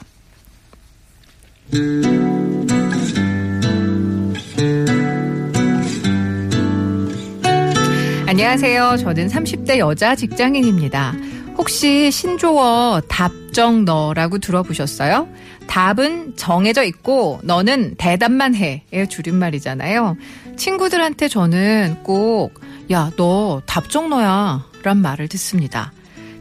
안녕하세요. 8.29 8.97
저는 8.97 9.27
30대 9.27 9.79
여자 9.79 10.15
직장인입니다. 10.15 11.15
혹시 11.57 12.11
신조어 12.11 13.01
답정 13.07 13.85
너라고 13.85 14.37
들어보셨어요? 14.37 15.27
답은 15.65 16.35
정해져 16.35 16.83
있고 16.83 17.39
너는 17.41 17.95
대답만 17.97 18.53
해의 18.53 19.07
줄임말이잖아요. 19.09 20.15
친구들한테 20.57 21.27
저는 21.27 22.03
꼭 22.03 22.61
야, 22.91 23.09
너 23.17 23.63
답정 23.65 24.11
너야 24.11 24.63
란 24.83 24.97
말을 24.97 25.27
듣습니다. 25.29 25.91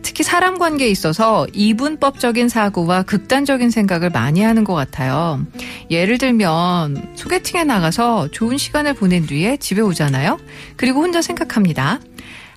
특히 0.09 0.25
사람 0.25 0.59
관계에 0.59 0.89
있어서 0.89 1.47
이분법적인 1.53 2.49
사고와 2.49 3.03
극단적인 3.03 3.69
생각을 3.69 4.09
많이 4.09 4.41
하는 4.41 4.65
것 4.65 4.73
같아요. 4.73 5.45
예를 5.91 6.17
들면 6.17 7.13
소개팅에 7.15 7.65
나가서 7.65 8.31
좋은 8.31 8.57
시간을 8.57 8.95
보낸 8.95 9.27
뒤에 9.27 9.59
집에 9.59 9.83
오잖아요. 9.83 10.39
그리고 10.77 11.03
혼자 11.03 11.21
생각합니다. 11.21 12.01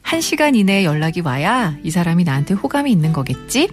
한 0.02 0.22
시간 0.22 0.56
이내에 0.56 0.86
연락이 0.86 1.20
와야 1.20 1.76
이 1.84 1.92
사람이 1.92 2.24
나한테 2.24 2.54
호감이 2.54 2.90
있는 2.90 3.12
거겠지? 3.12 3.68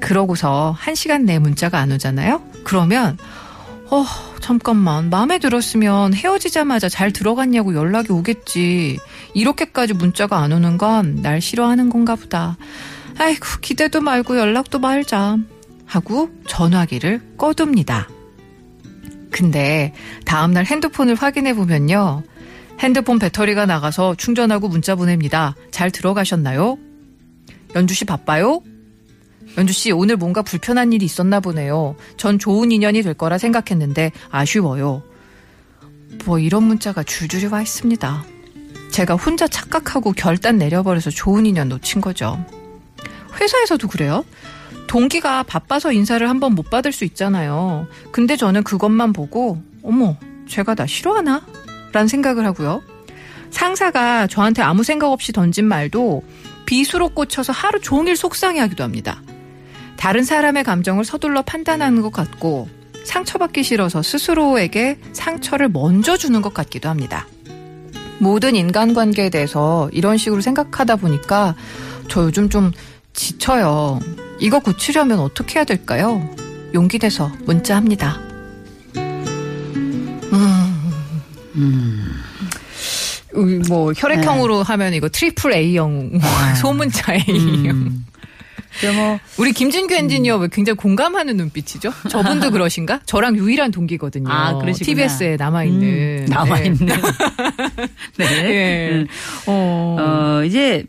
그러고서 0.00 0.74
한 0.76 0.96
시간 0.96 1.24
내 1.24 1.38
문자가 1.38 1.78
안 1.78 1.92
오잖아요. 1.92 2.42
그러면 2.64 3.16
어 3.92 4.04
잠깐만 4.40 5.10
마음에 5.10 5.38
들었으면 5.38 6.14
헤어지자마자 6.14 6.88
잘 6.88 7.12
들어갔냐고 7.12 7.74
연락이 7.74 8.12
오겠지. 8.12 8.98
이렇게까지 9.34 9.94
문자가 9.94 10.38
안 10.38 10.52
오는 10.52 10.78
건 10.78 11.22
날 11.22 11.40
싫어하는 11.40 11.90
건가 11.90 12.14
보다. 12.14 12.56
아이고 13.18 13.44
기대도 13.60 14.00
말고 14.00 14.38
연락도 14.38 14.78
말자 14.78 15.38
하고 15.86 16.30
전화기를 16.46 17.20
꺼둡니다. 17.36 18.08
근데 19.30 19.92
다음날 20.24 20.64
핸드폰을 20.66 21.14
확인해 21.16 21.54
보면요. 21.54 22.22
핸드폰 22.78 23.18
배터리가 23.18 23.66
나가서 23.66 24.14
충전하고 24.14 24.68
문자 24.68 24.94
보냅니다. 24.94 25.54
잘 25.70 25.90
들어가셨나요? 25.90 26.78
연주 27.74 27.94
씨 27.94 28.04
바빠요? 28.04 28.62
연주 29.56 29.72
씨 29.72 29.92
오늘 29.92 30.16
뭔가 30.16 30.42
불편한 30.42 30.92
일이 30.92 31.04
있었나 31.04 31.40
보네요. 31.40 31.96
전 32.16 32.38
좋은 32.38 32.70
인연이 32.72 33.02
될 33.02 33.14
거라 33.14 33.38
생각했는데 33.38 34.12
아쉬워요. 34.30 35.02
뭐 36.24 36.38
이런 36.38 36.64
문자가 36.64 37.02
줄줄이 37.02 37.46
와 37.46 37.62
있습니다. 37.62 38.24
제가 38.90 39.14
혼자 39.14 39.46
착각하고 39.46 40.12
결단 40.12 40.58
내려버려서 40.58 41.10
좋은 41.10 41.46
인연 41.46 41.68
놓친 41.68 42.00
거죠. 42.00 42.44
회사에서도 43.40 43.86
그래요. 43.88 44.24
동기가 44.86 45.44
바빠서 45.44 45.92
인사를 45.92 46.28
한번 46.28 46.54
못 46.54 46.68
받을 46.68 46.90
수 46.92 47.04
있잖아요. 47.04 47.86
근데 48.10 48.36
저는 48.36 48.64
그것만 48.64 49.12
보고 49.12 49.62
어머 49.82 50.16
제가 50.48 50.74
나 50.74 50.86
싫어하나? 50.86 51.46
라는 51.92 52.08
생각을 52.08 52.44
하고요. 52.44 52.82
상사가 53.50 54.26
저한테 54.26 54.62
아무 54.62 54.82
생각 54.82 55.10
없이 55.10 55.32
던진 55.32 55.64
말도 55.66 56.24
비수로 56.66 57.10
꽂혀서 57.10 57.52
하루 57.52 57.80
종일 57.80 58.16
속상해하기도 58.16 58.82
합니다. 58.82 59.22
다른 60.00 60.24
사람의 60.24 60.64
감정을 60.64 61.04
서둘러 61.04 61.42
판단하는 61.42 62.00
것 62.00 62.10
같고 62.10 62.70
상처받기 63.04 63.62
싫어서 63.62 64.02
스스로에게 64.02 64.98
상처를 65.12 65.68
먼저 65.68 66.16
주는 66.16 66.40
것 66.40 66.54
같기도 66.54 66.88
합니다. 66.88 67.26
모든 68.18 68.56
인간관계에 68.56 69.28
대해서 69.28 69.90
이런 69.92 70.16
식으로 70.16 70.40
생각하다 70.40 70.96
보니까 70.96 71.54
저 72.08 72.24
요즘 72.24 72.48
좀 72.48 72.72
지쳐요. 73.12 74.00
이거 74.38 74.58
고치려면 74.60 75.20
어떻게 75.20 75.58
해야 75.58 75.64
될까요? 75.64 76.26
용기 76.72 76.98
내서 76.98 77.30
문자합니다. 77.44 78.18
음. 81.56 82.22
뭐 83.68 83.92
혈액형으로 83.94 84.62
하면 84.62 84.94
이거 84.94 85.10
triple 85.10 85.52
A형 85.52 86.18
소문자 86.58 87.12
A형. 87.12 88.02
그 88.09 88.09
뭐 88.94 89.18
우리 89.38 89.52
김진규 89.52 89.94
엔지니어 89.94 90.36
왜 90.38 90.48
굉장히 90.50 90.76
공감하는 90.76 91.36
눈빛이죠? 91.36 91.92
저분도 92.08 92.50
그러신가? 92.52 93.00
저랑 93.06 93.36
유일한 93.36 93.70
동기거든요. 93.70 94.30
아, 94.30 94.56
그러시구나. 94.58 94.86
TBS에 94.86 95.36
남아 95.36 95.64
있는 95.64 95.82
음, 95.88 96.26
남아있는. 96.28 96.86
네. 98.16 98.24
예. 98.24 98.90
음. 98.92 99.06
어. 99.46 99.96
어, 100.00 100.44
이제 100.44 100.84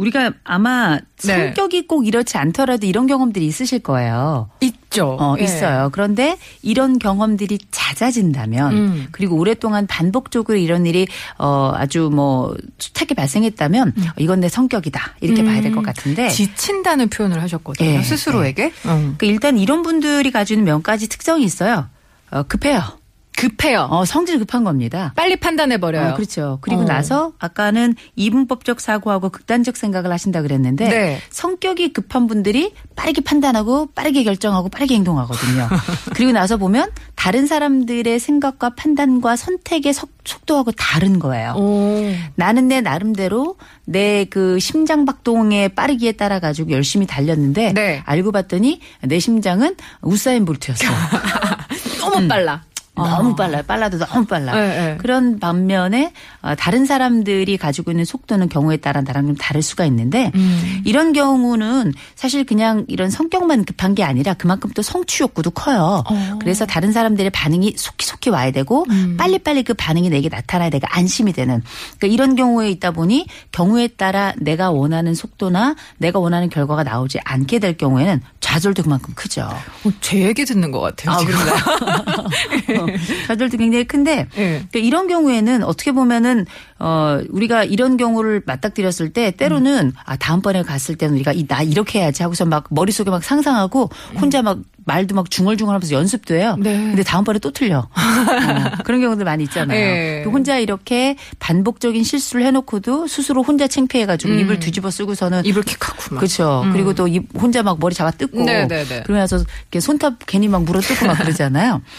우리가 0.00 0.32
아마 0.44 0.98
네. 1.24 1.46
성격이 1.46 1.86
꼭 1.86 2.06
이렇지 2.06 2.38
않더라도 2.38 2.86
이런 2.86 3.06
경험들이 3.06 3.46
있으실 3.46 3.80
거예요. 3.80 4.48
있죠. 4.60 5.16
어, 5.20 5.36
예. 5.38 5.44
있어요. 5.44 5.90
그런데 5.92 6.38
이런 6.62 6.98
경험들이 6.98 7.58
잦아진다면 7.70 8.72
음. 8.72 9.06
그리고 9.12 9.36
오랫동안 9.36 9.86
반복적으로 9.86 10.58
이런 10.58 10.86
일이 10.86 11.06
어 11.38 11.72
아주 11.74 12.10
뭐 12.12 12.54
숱하게 12.78 13.14
발생했다면 13.14 13.92
음. 13.96 14.02
어, 14.08 14.12
이건 14.18 14.40
내 14.40 14.48
성격이다. 14.48 15.16
이렇게 15.20 15.44
봐야 15.44 15.60
될 15.60 15.70
것 15.70 15.82
같은데 15.84 16.28
지친다는 16.30 17.08
표현을 17.10 17.40
하셨거든요. 17.42 17.88
예, 17.88 18.02
스스로에게. 18.02 18.72
음. 18.86 19.14
그 19.18 19.26
일단 19.26 19.58
이런 19.58 19.82
분들이 19.82 20.30
가지는 20.30 20.64
몇 20.64 20.82
가지 20.82 21.08
특성이 21.08 21.44
있어요. 21.44 21.86
어, 22.30 22.42
급해요. 22.44 22.82
급해요. 23.36 23.88
어, 23.90 24.04
성질 24.04 24.38
급한 24.38 24.64
겁니다. 24.64 25.12
빨리 25.16 25.36
판단해 25.36 25.78
버려요. 25.78 26.10
어, 26.10 26.14
그렇죠. 26.14 26.58
그리고 26.60 26.82
어. 26.82 26.84
나서 26.84 27.32
아까는 27.38 27.94
이분법적 28.16 28.80
사고하고 28.80 29.30
극단적 29.30 29.76
생각을 29.76 30.12
하신다 30.12 30.42
그랬는데 30.42 30.88
네. 30.88 31.20
성격이 31.30 31.92
급한 31.92 32.26
분들이 32.26 32.72
빠르게 32.96 33.20
판단하고 33.22 33.88
빠르게 33.94 34.24
결정하고 34.24 34.68
빠르게 34.68 34.94
행동하거든요. 34.96 35.68
그리고 36.14 36.32
나서 36.32 36.56
보면 36.56 36.90
다른 37.14 37.46
사람들의 37.46 38.18
생각과 38.18 38.70
판단과 38.70 39.36
선택의 39.36 39.92
속, 39.94 40.10
속도하고 40.24 40.72
다른 40.72 41.18
거예요. 41.18 41.54
오. 41.56 42.12
나는 42.36 42.68
내 42.68 42.80
나름대로 42.80 43.56
내 43.84 44.26
그 44.30 44.58
심장 44.60 45.04
박동의 45.04 45.70
빠르기에 45.70 46.12
따라 46.12 46.38
가지고 46.40 46.70
열심히 46.70 47.06
달렸는데 47.06 47.72
네. 47.72 48.02
알고 48.06 48.32
봤더니 48.32 48.80
내 49.02 49.18
심장은 49.18 49.76
우사인 50.02 50.44
볼트였어. 50.44 50.84
너무 52.00 52.28
빨라. 52.28 52.62
너무 53.04 53.36
빨라요. 53.36 53.62
빨라도 53.66 53.98
너무 53.98 54.24
빨라. 54.24 54.52
네, 54.54 54.68
네. 54.68 54.96
그런 54.98 55.38
반면에 55.38 56.12
어, 56.42 56.54
다른 56.54 56.86
사람들이 56.86 57.56
가지고 57.56 57.90
있는 57.90 58.04
속도는 58.04 58.48
경우에 58.48 58.76
따라 58.76 59.00
나랑 59.00 59.26
좀 59.26 59.36
다를 59.36 59.62
수가 59.62 59.84
있는데 59.86 60.30
음. 60.34 60.82
이런 60.84 61.12
경우는 61.12 61.92
사실 62.14 62.44
그냥 62.44 62.84
이런 62.88 63.10
성격만 63.10 63.64
급한 63.64 63.94
게 63.94 64.04
아니라 64.04 64.34
그만큼 64.34 64.70
또 64.74 64.82
성취 64.82 65.22
욕구도 65.22 65.50
커요. 65.50 66.04
어. 66.08 66.38
그래서 66.40 66.66
다른 66.66 66.92
사람들의 66.92 67.30
반응이 67.30 67.74
속히속히 67.76 68.30
와야 68.30 68.50
되고 68.50 68.86
음. 68.90 69.16
빨리빨리 69.18 69.62
그 69.62 69.74
반응이 69.74 70.10
내게 70.10 70.28
나타나야 70.28 70.70
내가 70.70 70.88
안심이 70.96 71.32
되는 71.32 71.62
그러니까 71.98 72.06
이런 72.06 72.36
경우에 72.36 72.70
있다 72.70 72.90
보니 72.90 73.26
경우에 73.52 73.88
따라 73.88 74.32
내가 74.38 74.70
원하는 74.70 75.14
속도나 75.14 75.76
내가 75.98 76.18
원하는 76.18 76.48
결과가 76.48 76.84
나오지 76.84 77.20
않게 77.24 77.58
될 77.58 77.76
경우에는 77.76 78.20
좌절도 78.40 78.82
그만큼 78.82 79.14
크죠. 79.14 79.42
어, 79.42 79.90
제 80.00 80.20
얘기 80.20 80.44
듣는 80.44 80.70
것 80.70 80.80
같아요. 80.80 81.18
지금. 81.18 81.34
어, 82.80 82.86
좌절도 83.28 83.58
굉장히 83.58 83.84
큰데 83.84 84.26
예. 84.38 84.64
그러니까 84.70 84.78
이런 84.78 85.06
경우에는 85.08 85.62
어떻게 85.64 85.92
보면은 85.92 86.46
어 86.78 87.20
우리가 87.28 87.64
이런 87.64 87.96
경우를 87.96 88.42
맞닥뜨렸을 88.46 89.12
때 89.12 89.30
때로는 89.32 89.92
아 90.04 90.16
다음번에 90.16 90.62
갔을 90.62 90.94
때는 90.96 91.14
우리가 91.16 91.32
이 91.32 91.44
나 91.50 91.62
이렇게 91.62 91.98
해야지 92.00 92.22
하고서 92.22 92.44
막 92.44 92.64
머릿속에 92.70 93.10
막 93.10 93.24
상상하고 93.24 93.90
혼자 94.20 94.40
막 94.40 94.58
말도 94.86 95.14
막 95.14 95.30
중얼중얼하면서 95.30 95.94
연습도 95.94 96.34
해요. 96.34 96.56
네. 96.60 96.74
근데 96.76 97.02
다음번에 97.02 97.38
또 97.40 97.50
틀려. 97.50 97.78
어, 97.90 98.82
그런 98.84 99.00
경우들 99.00 99.24
많이 99.24 99.44
있잖아요. 99.44 99.78
예. 99.78 100.22
그 100.24 100.30
혼자 100.30 100.58
이렇게 100.58 101.16
반복적인 101.38 102.02
실수를 102.04 102.46
해놓고도 102.46 103.06
스스로 103.08 103.42
혼자 103.42 103.66
창피해가지고 103.66 104.32
입을 104.34 104.58
뒤집어 104.60 104.90
쓰고서는 104.90 105.44
입을 105.44 105.62
킥하고 105.64 106.14
막. 106.14 106.20
그렇죠. 106.20 106.64
그리고 106.72 106.94
또 106.94 107.08
입 107.08 107.24
혼자 107.36 107.62
막 107.64 107.78
머리 107.80 107.94
잡아 107.94 108.10
뜯고 108.12 108.44
네, 108.44 108.66
네, 108.68 108.84
네. 108.84 109.02
그러면서 109.02 109.36
이렇게 109.36 109.80
손톱 109.80 110.14
괜히 110.26 110.46
막 110.48 110.62
물어 110.62 110.80
뜯고 110.80 111.06
막 111.06 111.18
그러잖아요. 111.18 111.82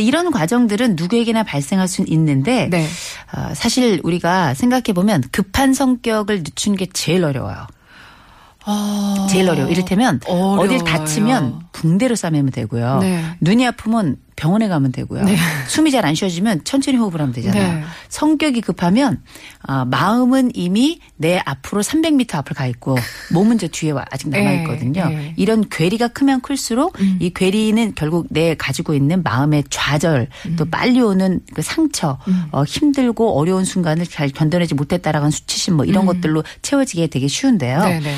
이런 0.00 0.30
과정들은 0.30 0.96
누구에게나 0.96 1.42
발생할 1.42 1.88
수 1.88 2.04
있는데 2.06 2.68
네. 2.70 2.86
어, 3.34 3.54
사실 3.54 4.00
우리가 4.02 4.54
생각해 4.54 4.92
보면 4.94 5.22
급한 5.32 5.74
성격을 5.74 6.38
늦추는 6.38 6.76
게 6.76 6.86
제일 6.92 7.24
어려워요. 7.24 7.66
제일 9.30 9.48
어려워. 9.48 9.70
이를테면 9.70 10.20
어려워요. 10.26 10.60
어딜 10.60 10.82
다치면 10.82 11.60
붕대로 11.72 12.16
싸매면 12.16 12.50
되고요. 12.50 12.98
네. 12.98 13.24
눈이 13.40 13.66
아프면 13.66 14.16
병원에 14.36 14.68
가면 14.68 14.92
되고요. 14.92 15.24
숨이 15.68 15.90
잘 15.90 16.04
안 16.04 16.14
쉬어지면 16.14 16.62
천천히 16.64 16.98
호흡을 16.98 17.20
하면 17.20 17.32
되잖아요. 17.34 17.80
네. 17.80 17.84
성격이 18.10 18.60
급하면 18.60 19.22
아, 19.62 19.84
마음은 19.86 20.50
이미 20.54 21.00
내 21.16 21.40
앞으로 21.44 21.82
300m 21.82 22.34
앞을 22.36 22.54
가 22.54 22.66
있고 22.66 22.96
몸은 23.32 23.58
저 23.58 23.66
뒤에 23.66 23.90
와- 23.92 24.04
아직 24.10 24.28
남아 24.28 24.52
있거든요. 24.60 25.08
네, 25.08 25.14
네. 25.16 25.34
이런 25.36 25.66
괴리가 25.68 26.08
크면 26.08 26.42
클수록 26.42 26.96
이 27.18 27.30
괴리는 27.34 27.94
결국 27.96 28.26
내 28.30 28.54
가지고 28.54 28.94
있는 28.94 29.22
마음의 29.22 29.64
좌절 29.70 30.28
또 30.56 30.66
빨리 30.66 31.00
오는 31.00 31.40
그 31.54 31.62
상처 31.62 32.18
어, 32.52 32.62
힘들고 32.64 33.38
어려운 33.38 33.64
순간을 33.64 34.06
잘 34.06 34.28
견뎌내지 34.28 34.74
못했다라는 34.74 35.30
수치심 35.30 35.74
뭐 35.76 35.84
이런 35.86 36.04
것들로 36.06 36.44
채워지게 36.62 37.06
되게 37.08 37.26
쉬운데요. 37.26 37.80
네, 37.84 38.00
네. 38.00 38.14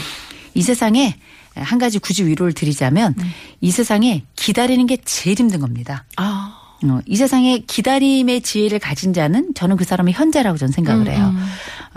이 0.55 0.63
세상에 0.63 1.17
한 1.61 1.79
가지 1.79 1.99
굳이 1.99 2.25
위로를 2.25 2.53
드리자면 2.53 3.15
이 3.61 3.71
세상에 3.71 4.25
기다리는 4.37 4.87
게 4.87 4.99
제일 5.05 5.38
힘든 5.38 5.61
겁니다. 5.61 6.05
아. 6.17 6.58
어, 6.85 7.00
이 7.06 7.16
세상에 7.16 7.58
기다림의 7.58 8.40
지혜를 8.42 8.78
가진 8.78 9.12
자는 9.12 9.52
저는 9.54 9.76
그 9.76 9.85
사람의 9.85 10.14
현자라고 10.14 10.56
저는 10.56 10.73
생각을 10.73 11.11
해요. 11.11 11.35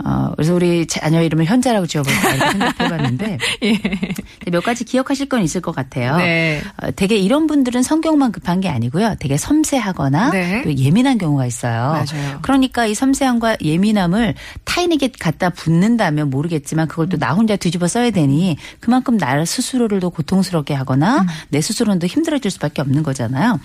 어, 0.04 0.32
그래서 0.36 0.54
우리 0.54 0.86
자녀 0.86 1.22
이름을 1.22 1.44
현자라고 1.44 1.86
지어볼까 1.86 2.34
이렇게 2.34 2.50
생각해봤는데 2.50 3.38
몇 4.50 4.62
가지 4.64 4.84
기억하실 4.84 5.28
건 5.28 5.42
있을 5.42 5.60
것 5.60 5.74
같아요. 5.74 6.16
네. 6.16 6.60
어, 6.82 6.90
되게 6.96 7.16
이런 7.16 7.46
분들은 7.46 7.82
성격만 7.82 8.32
급한 8.32 8.60
게 8.60 8.68
아니고요. 8.68 9.14
되게 9.20 9.36
섬세하거나 9.36 10.30
네. 10.30 10.62
또 10.64 10.74
예민한 10.74 11.16
경우가 11.18 11.46
있어요. 11.46 11.92
맞아요. 11.92 12.38
그러니까 12.42 12.86
이 12.86 12.94
섬세함과 12.94 13.58
예민함을 13.62 14.34
타인에게 14.64 15.12
갖다 15.18 15.50
붙는다면 15.50 16.30
모르겠지만 16.30 16.88
그걸 16.88 17.08
또 17.08 17.22
나 17.22 17.34
혼자 17.34 17.54
뒤집어 17.54 17.86
써야 17.86 18.10
되니 18.10 18.56
그만큼 18.80 19.16
나를 19.16 19.46
스스로를 19.46 20.00
더 20.00 20.08
고통스럽게 20.08 20.74
하거나 20.74 21.20
음. 21.20 21.26
내 21.50 21.60
스스로는 21.60 22.00
더 22.00 22.08
힘들어질 22.08 22.50
수밖에 22.50 22.82
없는 22.82 23.04
거잖아요. 23.04 23.60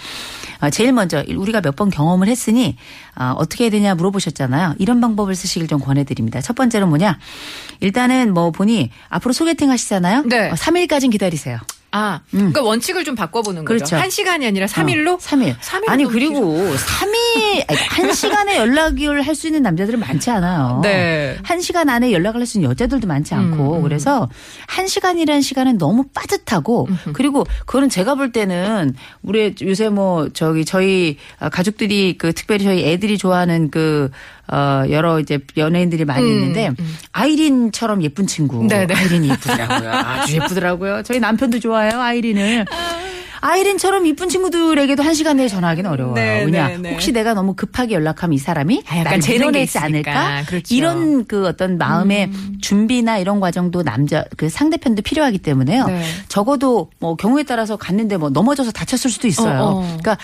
어, 0.62 0.70
제일 0.70 0.92
먼저 0.92 1.07
우리가 1.36 1.62
몇 1.62 1.76
번 1.78 1.90
경험을 1.92 2.28
했으니 2.28 2.76
어, 3.16 3.34
어떻게 3.38 3.66
해야 3.66 3.72
되냐 3.72 3.94
물어보셨잖아요. 3.96 4.76
이런 4.80 5.00
방법을 5.00 5.36
쓰시길 5.36 5.68
좀 5.68 5.80
권해드립니다. 5.80 6.42
첫 6.42 6.56
번째는 6.56 6.90
뭐냐? 6.90 7.20
일단은 7.82 8.34
뭐 8.34 8.50
보니 8.52 8.90
앞으로 9.10 9.32
소개팅 9.34 9.70
하시잖아요. 9.70 10.24
네. 10.26 10.50
어, 10.50 10.54
3일까지는 10.56 11.12
기다리세요. 11.12 11.60
아, 11.92 12.20
그러니까 12.32 12.62
원칙을 12.62 13.04
좀 13.06 13.16
바꿔보는 13.16 13.64
거죠. 13.64 13.66
그렇죠. 13.66 13.96
한 13.96 14.10
시간이 14.10 14.46
아니라 14.46 14.66
3일로? 14.66 15.20
3일. 15.20 15.56
삼일은 15.62 15.90
아니 15.90 16.04
그리고 16.06 16.36
3일 16.76 17.66
아니, 17.68 17.80
한 17.80 18.14
시간에 18.14 18.58
연락을 18.58 19.22
할 19.26 19.36
수 19.38 19.48
있는 19.48 19.62
남자들은 19.62 20.00
많지 20.00 20.30
않아요. 20.32 20.80
네. 20.84 21.38
한 21.44 21.62
시간 21.62 21.90
안에 21.90 22.12
연락을 22.12 22.40
할 22.42 22.46
수 22.48 22.58
있는 22.58 22.70
여자들도 22.72 23.08
많지 23.08 23.34
않고 23.36 23.82
그래서 23.84 24.28
한 24.68 24.88
시간이라는 24.88 25.42
시간은 25.42 25.78
너무 25.78 26.06
빠듯하고 26.14 26.88
그리고 27.14 27.46
그거는 27.66 27.90
제가 27.90 28.16
볼 28.16 28.32
때는 28.32 28.96
우리 29.22 29.56
요새 29.62 29.90
뭐 29.90 30.30
저기 30.34 30.66
저희 30.66 31.18
가족들이 31.52 32.18
그 32.18 32.34
특별히 32.34 32.64
저희 32.66 32.84
애들이 32.86 33.18
좋아하는 33.18 33.70
그 33.72 34.10
어, 34.52 34.84
여러 34.90 35.20
이제 35.20 35.40
연예인들이 35.58 36.06
많이 36.06 36.28
있는데 36.30 36.72
아이린처럼 37.12 38.02
예쁜 38.04 38.28
친구. 38.28 38.66
네네. 38.68 38.94
아이린이 38.94 39.30
예쁘더라고요. 39.30 39.92
아주 39.92 40.36
예쁘더라고요. 40.36 41.04
저희 41.04 41.20
남편도 41.20 41.60
좋아해요, 41.60 42.00
아이린을. 42.00 42.66
아이린처럼 43.40 44.06
이쁜 44.08 44.30
친구들에게도 44.30 45.04
한 45.04 45.14
시간 45.14 45.38
내에 45.38 45.48
전화하기는 45.48 45.90
어려워요. 45.90 46.16
네, 46.16 46.44
왜냐? 46.44 46.68
네, 46.70 46.78
네. 46.78 46.92
혹시 46.92 47.12
내가 47.12 47.34
너무 47.34 47.54
급하게 47.54 47.94
연락하면 47.94 48.34
이 48.34 48.38
사람이 48.38 48.84
아, 48.88 48.98
약간 48.98 49.22
재능이 49.22 49.62
있으니까. 49.62 49.86
않을까? 49.86 50.44
그렇죠. 50.48 50.74
이런 50.74 51.26
그 51.26 51.46
어떤 51.48 51.78
마음의 51.78 52.32
준비나 52.62 53.20
이런 53.20 53.40
과정도 53.40 53.84
남자 53.84 54.24
그 54.38 54.50
상대편도 54.50 55.04
필요하기 55.04 55.38
때문에요. 55.40 55.86
네. 55.86 56.04
적어도 56.28 56.90
뭐 57.00 57.16
경우에 57.16 57.44
따라서 57.44 57.76
갔는데 57.76 58.18
뭐 58.18 58.30
넘어져서 58.30 58.72
다쳤을 58.72 59.12
수도 59.12 59.28
있어요. 59.28 59.60
어, 59.62 59.70
어. 59.78 59.82
그러니까 59.82 60.18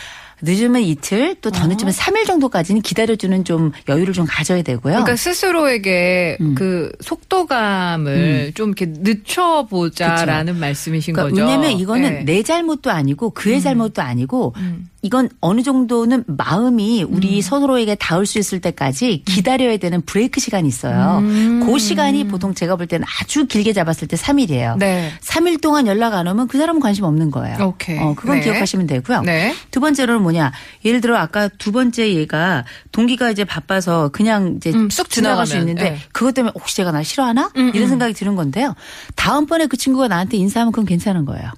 늦으면 0.44 0.82
이틀 0.82 1.36
또 1.42 1.50
더 1.50 1.68
늦으면 1.68 1.94
3일 1.94 2.26
정도까지는 2.28 2.82
기다려주는 2.82 3.44
좀 3.46 3.72
여유를 3.88 4.14
좀 4.14 4.26
가져야 4.28 4.62
되고요. 4.62 4.94
그러니까 4.94 5.16
스스로에게 5.16 6.38
음. 6.42 6.56
그 6.56 6.92
속도감을 7.02 8.52
좀 8.56 8.70
이렇게 8.70 8.88
늦춰보자라는 8.88 10.60
말씀이신 10.60 11.14
그러니까 11.14 11.36
거죠. 11.36 11.46
왜냐면 11.46 11.80
이거는 11.80 12.10
네. 12.10 12.24
내 12.26 12.44
잘못도 12.44 12.92
아니고 12.92 13.32
그의 13.32 13.62
잘못도 13.62 14.02
아니고 14.02 14.54
음. 14.58 14.90
이건 15.04 15.30
어느 15.42 15.62
정도는 15.62 16.24
마음이 16.28 17.04
우리 17.04 17.42
서로에게 17.42 17.96
닿을 17.96 18.26
수 18.26 18.40
있을 18.40 18.62
때까지 18.62 19.24
기다려야 19.26 19.76
되는 19.76 20.02
브레이크 20.02 20.40
시간이 20.40 20.66
있어요. 20.68 21.20
음. 21.20 21.62
그 21.66 21.78
시간이 21.78 22.28
보통 22.28 22.54
제가 22.54 22.78
볼 22.78 22.88
때는 22.88 23.06
아주 23.20 23.46
길게 23.46 23.74
잡았을 23.74 24.08
때 24.08 24.16
3일이에요. 24.16 24.78
네. 24.78 25.12
3일 25.20 25.62
동안 25.62 25.88
연락 25.88 26.14
안 26.14 26.26
오면 26.28 26.48
그 26.48 26.58
사람은 26.58 26.80
관심 26.80 27.04
없는 27.04 27.32
거예요. 27.32 27.58
오케이. 27.62 28.00
어, 28.00 28.16
그건 28.16 28.38
네. 28.38 28.44
기억하시면 28.44 28.88
되고요. 28.88 29.22
네. 29.24 29.54
두 29.72 29.82
번째로는 29.82 30.22
뭐냐. 30.22 30.54
예를 30.86 31.02
들어 31.02 31.18
아까 31.18 31.50
두 31.50 31.74
번째 31.74 32.16
얘가 32.16 32.64
동기가 32.94 33.30
이제 33.30 33.44
바빠서 33.44 34.08
그냥 34.08 34.54
이제 34.56 34.72
음, 34.72 34.90
쑥 34.90 35.10
지나갈 35.10 35.46
수 35.46 35.58
있는데 35.58 35.84
네. 35.84 35.98
그것 36.14 36.34
때문에 36.34 36.54
혹시 36.56 36.78
제가 36.78 36.92
날 36.92 37.04
싫어하나? 37.04 37.52
음, 37.58 37.72
이런 37.74 37.88
음. 37.88 37.90
생각이 37.90 38.14
드는 38.14 38.38
건데요. 38.38 38.74
다음번에 39.18 39.66
그 39.68 39.76
친구가 39.76 40.08
나한테 40.08 40.38
인사하면 40.38 40.72
그건 40.72 40.86
괜찮은 40.86 41.26
거예요. 41.26 41.52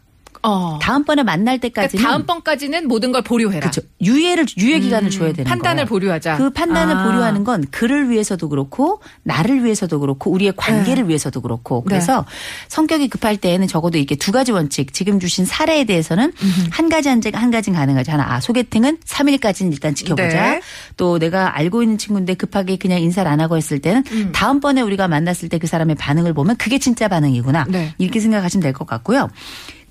어. 0.46 0.80
다음번에 0.82 1.24
만날 1.24 1.58
그러니까 1.58 1.82
때까지는 1.82 2.04
다음번까지는 2.04 2.88
모든 2.88 3.12
걸 3.12 3.24
보류해라. 3.24 3.60
그렇죠. 3.60 3.82
유예를 4.02 4.46
유예 4.58 4.80
기간을 4.80 5.10
줘야 5.10 5.34
되는 5.34 5.50
판단을 5.50 5.86
거예요. 5.86 5.86
보류하자. 5.88 6.38
그 6.38 6.50
판단을 6.52 6.96
아. 6.96 7.04
보류하는 7.06 7.44
건 7.44 7.66
그를 7.72 8.10
위해서도 8.10 8.48
그렇고 8.50 9.02
나를 9.24 9.64
위해서도 9.66 10.00
그렇고 10.00 10.32
우리의 10.32 10.54
관계를 10.56 11.10
위해서도 11.10 11.42
그렇고 11.42 11.84
네. 11.88 11.96
그래서 11.96 12.26
성격이 12.70 13.10
급할 13.10 13.38
때에는 13.38 13.68
적어도 13.68 13.98
이렇게 13.98 14.16
두 14.16 14.32
가지 14.32 14.52
원칙 14.52 14.94
지금 14.94 15.20
주신 15.20 15.46
사례에 15.46 15.84
대해서는 15.84 16.32
한 16.72 16.90
가지 16.90 17.10
한, 17.10 17.22
한 17.34 17.52
가지는 17.52 17.78
가능하지 17.80 18.12
하나 18.12 18.34
아 18.34 18.40
소개팅은 18.40 19.00
3일까지는 19.06 19.72
일단 19.74 19.96
지켜보자 19.96 20.52
네. 20.52 20.62
또 20.96 21.18
내가 21.20 21.58
알고 21.58 21.82
있는 21.84 21.98
친구인데 21.98 22.36
급하게 22.36 22.76
그냥 22.78 23.02
인사를 23.02 23.30
안 23.30 23.42
하고 23.42 23.58
했을 23.58 23.80
때는 23.80 24.04
음. 24.12 24.32
다음번에 24.32 24.82
우리가 24.82 25.08
만났을 25.08 25.50
때 25.50 25.56
그 25.56 25.68
사람의 25.68 25.96
반응을 25.96 26.34
보면 26.34 26.58
그게 26.58 26.78
진짜 26.80 27.08
반응이구나 27.08 27.66
네. 27.70 27.96
이렇게 27.98 28.20
생각하시면 28.20 28.62
될 28.62 28.74
것 28.74 28.86
같고요. 28.86 29.30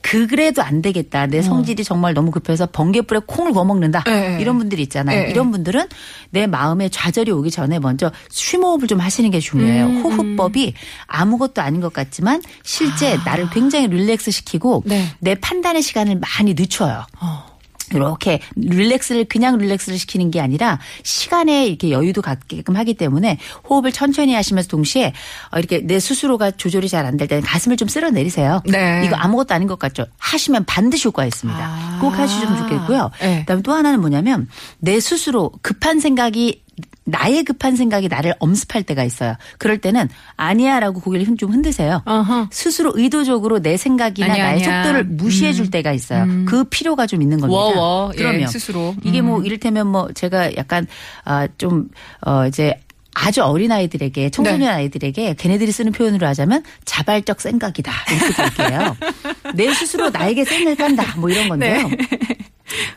그래도 0.04 0.60
안 0.60 0.82
되겠다. 0.82 1.26
내 1.26 1.40
성질이 1.40 1.82
정말 1.82 2.12
너무 2.12 2.30
급해서 2.30 2.66
번개불에 2.66 3.22
콩을 3.26 3.52
거먹는다. 3.52 4.00
어. 4.06 4.10
네. 4.10 4.38
이런 4.38 4.58
분들이 4.58 4.82
있잖아요. 4.82 5.24
네. 5.24 5.30
이런 5.30 5.50
분들은 5.50 5.88
내 6.28 6.46
마음에 6.46 6.90
좌절이 6.90 7.32
오기 7.32 7.50
전에 7.50 7.78
먼저 7.78 8.12
쉼호흡을 8.28 8.86
좀 8.86 9.00
하시는 9.00 9.30
게 9.30 9.40
중요해요. 9.40 9.86
음, 9.86 10.02
호흡법이 10.02 10.74
아무것도 11.06 11.62
아닌 11.62 11.80
것 11.80 11.94
같지만 11.94 12.42
실제 12.62 13.16
나를 13.24 13.48
굉장히 13.48 13.88
릴렉스 13.88 14.30
시키고 14.30 14.82
네. 14.84 15.06
내 15.20 15.36
판단의 15.36 15.80
시간을 15.80 16.20
많이 16.20 16.52
늦춰요. 16.52 17.06
어. 17.22 17.53
이렇게 17.92 18.40
릴렉스를 18.56 19.24
그냥 19.26 19.58
릴렉스를 19.58 19.98
시키는 19.98 20.30
게 20.30 20.40
아니라 20.40 20.78
시간에 21.02 21.66
이렇게 21.66 21.90
여유도 21.90 22.22
갖게끔 22.22 22.76
하기 22.76 22.94
때문에 22.94 23.38
호흡을 23.68 23.92
천천히 23.92 24.34
하시면서 24.34 24.68
동시에 24.68 25.12
어, 25.52 25.58
이렇게 25.58 25.80
내 25.80 25.98
스스로가 26.00 26.52
조절이 26.52 26.88
잘 26.88 27.04
안 27.06 27.16
될 27.16 27.28
때는 27.28 27.42
가슴을 27.42 27.76
좀 27.76 27.86
쓸어 27.88 28.10
내리세요. 28.10 28.60
네. 28.66 29.02
이거 29.04 29.16
아무것도 29.16 29.54
아닌 29.54 29.68
것 29.68 29.78
같죠? 29.78 30.06
하시면 30.18 30.64
반드시 30.64 31.06
효과가 31.08 31.26
있습니다. 31.26 31.58
아. 31.60 31.98
꼭 32.00 32.18
하시면 32.18 32.56
좋겠고요. 32.58 33.10
네. 33.20 33.40
그다음에 33.40 33.62
또 33.62 33.72
하나는 33.72 34.00
뭐냐면 34.00 34.48
내 34.78 34.98
스스로 35.00 35.52
급한 35.62 36.00
생각이 36.00 36.62
나의 37.06 37.44
급한 37.44 37.76
생각이 37.76 38.08
나를 38.08 38.34
엄습할 38.38 38.82
때가 38.82 39.04
있어요. 39.04 39.36
그럴 39.58 39.78
때는 39.78 40.08
아니야라고 40.36 41.00
고개를 41.00 41.26
흔- 41.26 41.36
좀 41.36 41.52
흔드세요. 41.52 42.02
어허. 42.06 42.48
스스로 42.50 42.92
의도적으로 42.94 43.60
내 43.60 43.76
생각이나 43.76 44.32
아니야, 44.32 44.44
나의 44.44 44.62
아니야. 44.64 44.82
속도를 44.82 45.04
무시해 45.04 45.52
줄 45.52 45.70
때가 45.70 45.92
있어요. 45.92 46.26
그 46.46 46.64
필요가 46.64 47.06
좀 47.06 47.20
있는 47.20 47.38
겁니다. 47.40 47.58
워워, 47.60 48.10
예, 48.14 48.18
그러면 48.18 48.46
스스로. 48.48 48.94
이게 49.04 49.20
뭐 49.20 49.42
이를테면 49.42 49.86
뭐 49.88 50.10
제가 50.12 50.56
약간 50.56 50.86
아좀어 51.24 52.46
이제 52.48 52.80
아주 53.14 53.42
어린 53.42 53.72
아이들에게 53.72 54.30
청소년 54.30 54.60
네. 54.60 54.68
아이들에게 54.68 55.34
걔네들이 55.34 55.72
쓰는 55.72 55.92
표현으로 55.92 56.26
하자면 56.26 56.62
자발적 56.84 57.40
쌩까기다 57.40 57.92
이렇게 58.10 58.42
볼게요. 58.42 58.96
내 59.54 59.72
스스로 59.72 60.10
나에게 60.10 60.44
쌩을 60.44 60.76
깐다 60.76 61.16
뭐 61.18 61.30
이런 61.30 61.48
건데요. 61.48 61.88
네. 61.88 61.96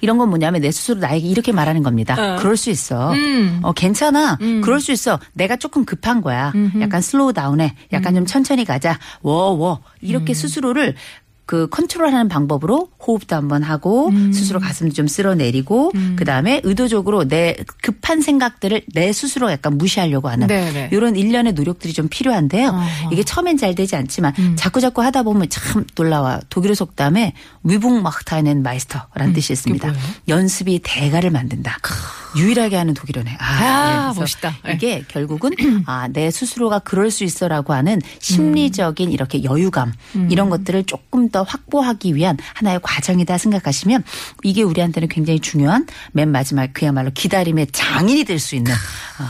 이런 0.01 0.17
건 0.17 0.29
뭐냐면 0.29 0.61
내 0.61 0.71
스스로 0.71 0.99
나에게 0.99 1.27
이렇게 1.27 1.51
말하는 1.51 1.83
겁니다. 1.83 2.37
그럴 2.37 2.57
수 2.57 2.69
있어. 2.69 3.11
음. 3.13 3.59
어, 3.63 3.73
괜찮아. 3.73 4.37
그럴 4.63 4.79
수 4.79 4.91
있어. 4.91 5.19
내가 5.33 5.55
조금 5.55 5.85
급한 5.85 6.21
거야. 6.21 6.51
약간 6.81 7.01
slow 7.01 7.33
down해. 7.33 7.75
약간 7.93 8.13
음. 8.13 8.19
좀 8.19 8.25
천천히 8.25 8.65
가자. 8.65 8.97
워워. 9.21 9.81
이렇게 10.01 10.33
스스로를 10.33 10.95
그 11.47 11.67
컨트롤하는 11.69 12.27
방법으로 12.27 12.89
호흡도 12.99 13.35
한번 13.35 13.63
하고 13.63 14.09
음. 14.09 14.33
스스로 14.33 14.59
가슴 14.59 14.91
좀 14.91 15.07
쓸어내리고 15.07 15.93
그다음에 16.17 16.59
의도적으로 16.65 17.25
내 17.25 17.55
급한 17.81 18.21
생각들을 18.21 18.81
내 18.93 19.13
스스로 19.13 19.49
약간 19.49 19.77
무시하려고 19.77 20.27
하는 20.27 20.47
네네. 20.47 20.89
이런 20.91 21.15
일련의 21.15 21.53
노력들이 21.53 21.93
좀 21.93 22.09
필요한데요. 22.09 22.67
어허. 22.67 23.13
이게 23.13 23.23
처음엔 23.23 23.57
잘 23.57 23.75
되지 23.75 23.95
않지만 23.95 24.33
음. 24.37 24.55
자꾸 24.57 24.81
자꾸 24.81 25.01
하다 25.01 25.23
보면 25.23 25.47
참 25.49 25.85
놀라워요. 25.95 26.41
독일어 26.49 26.75
속담에 26.75 27.33
Übung 27.63 27.96
macht 27.96 28.29
einen 28.29 28.61
Meister라는 28.61 29.33
뜻이 29.33 29.53
있습니다. 29.53 29.87
음. 29.87 29.95
연습이 30.27 30.81
대가를 30.83 31.31
만든다. 31.31 31.77
유일하게 32.35 32.75
하는 32.75 32.93
독일어네. 32.93 33.37
아, 33.39 34.03
그래서 34.07 34.19
멋있다. 34.19 34.57
네. 34.65 34.73
이게 34.73 35.03
결국은 35.07 35.51
아, 35.87 36.07
내 36.09 36.29
스스로가 36.29 36.79
그럴 36.79 37.09
수 37.09 37.23
있어라고 37.23 37.73
하는 37.73 38.01
심리적인 38.19 39.11
이렇게 39.11 39.43
여유감 39.43 39.93
음. 40.15 40.27
이런 40.29 40.49
것들을 40.49 40.83
조금 40.83 41.29
더 41.29 41.36
확보하기 41.43 42.15
위한 42.15 42.37
하나의 42.53 42.79
과정이다 42.81 43.37
생각하시면 43.37 44.03
이게 44.43 44.63
우리한테는 44.63 45.09
굉장히 45.09 45.39
중요한 45.39 45.85
맨 46.13 46.31
마지막 46.31 46.71
그야말로 46.73 47.11
기다림의 47.13 47.67
장인이 47.71 48.23
될 48.23 48.37
수 48.37 48.55
있는 48.55 48.71
아, 48.71 48.75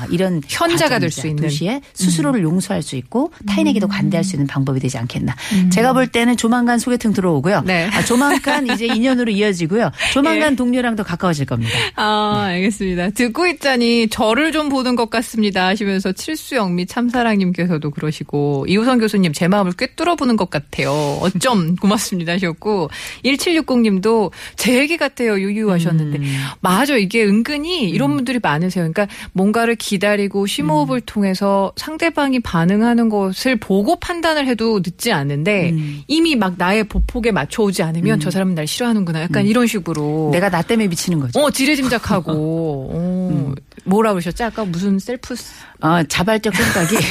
이런 0.10 0.42
현자가 0.48 1.00
될 1.00 1.12
수 1.12 1.28
있는. 1.28 1.44
음. 1.44 1.48
동시에 1.48 1.82
스스로를 1.94 2.44
용서할 2.44 2.82
수 2.84 2.96
있고 2.98 3.32
타인에게도 3.48 3.88
관대할 3.88 4.24
수 4.24 4.36
있는 4.36 4.46
방법이 4.48 4.80
되지 4.80 4.98
않겠나. 4.98 5.36
제가 5.72 5.94
볼 5.94 6.08
때는 6.08 6.36
조만간 6.38 6.80
소개팅 6.80 7.14
들어오고요. 7.14 7.60
음. 7.60 7.66
네. 7.66 7.90
아, 7.94 8.04
조만간 8.04 8.68
이제 8.68 8.86
인연으로 8.94 9.32
이어지고요. 9.32 9.92
조만간 10.14 10.56
동료랑도 10.56 11.04
가까워질 11.04 11.46
겁니다. 11.46 11.72
아, 11.96 12.46
알겠습니다. 12.50 13.12
듣고 13.12 13.48
있자니 13.48 14.10
저를 14.10 14.52
좀 14.52 14.70
보는 14.70 14.96
것 14.96 15.10
같습니다 15.10 15.68
하시면서 15.68 16.12
칠수영미 16.12 16.86
참사랑님께서도 16.88 17.90
그러시고 17.92 18.66
이우선 18.68 19.00
교수님 19.00 19.32
제 19.34 19.48
마음을 19.48 19.72
꿰뚫어 19.74 20.16
보는 20.16 20.36
것 20.36 20.50
같아요. 20.50 20.92
어쩜 21.22 21.76
고맙습니다 21.80 22.34
하셨고 22.34 22.90
1760님도 23.24 24.32
제 24.56 24.78
얘기 24.80 24.98
같아요 24.98 25.40
유유하셨는데 25.40 26.20
맞아 26.60 26.98
이게 26.98 27.24
은근히 27.24 27.90
이런 27.90 28.14
분들이 28.16 28.40
많으세요. 28.42 28.90
그러니까 28.92 29.08
뭔가를 29.34 29.77
기다리고 29.78 30.46
심호흡을 30.46 31.02
통해서 31.02 31.72
상대방이 31.76 32.40
반응하는 32.40 33.10
것을 33.10 33.56
보고 33.58 33.96
판단을 34.00 34.48
해도 34.48 34.80
늦지 34.80 35.12
않는데 35.12 35.74
이미 36.08 36.36
막 36.36 36.56
나의 36.58 36.84
보폭에 36.86 37.32
맞춰오지 37.32 37.84
않으면 37.84 38.20
저 38.20 38.30
사람은 38.32 38.56
날 38.56 38.68
싫어하는구나. 38.68 39.22
약간 39.22 39.46
이런 39.46 39.68
식으로. 39.68 40.30
내가 40.34 40.50
나 40.50 40.62
때문에 40.62 40.88
미치는 40.88 41.20
거죠. 41.20 41.40
어, 41.40 41.50
지레짐작하고. 41.52 42.32
어, 42.94 43.54
뭐라 43.86 44.12
그러셨지? 44.14 44.44
아까 44.44 44.66
무슨 44.66 45.00
셀프. 45.00 45.36
스- 45.36 45.52
어, 45.82 46.04
자발적 46.04 46.54
쌩까기 46.56 46.96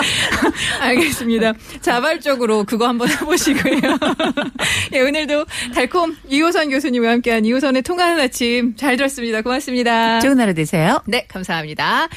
알겠습니다. 0.80 1.52
자발적으로 1.80 2.64
그거 2.64 2.88
한번 2.88 3.08
해보시고요. 3.08 3.80
예, 4.94 5.00
오늘도 5.00 5.46
달콤 5.74 6.16
이호선 6.28 6.70
교수님과 6.70 7.10
함께한 7.10 7.44
이호선의 7.44 7.82
통하는 7.82 8.20
아침 8.20 8.76
잘 8.76 8.96
들었습니다. 8.96 9.42
고맙습니다. 9.42 10.20
좋은 10.20 10.38
하루 10.38 10.54
되세요. 10.54 11.00
네, 11.06 11.26
감사합니다. 11.28 12.08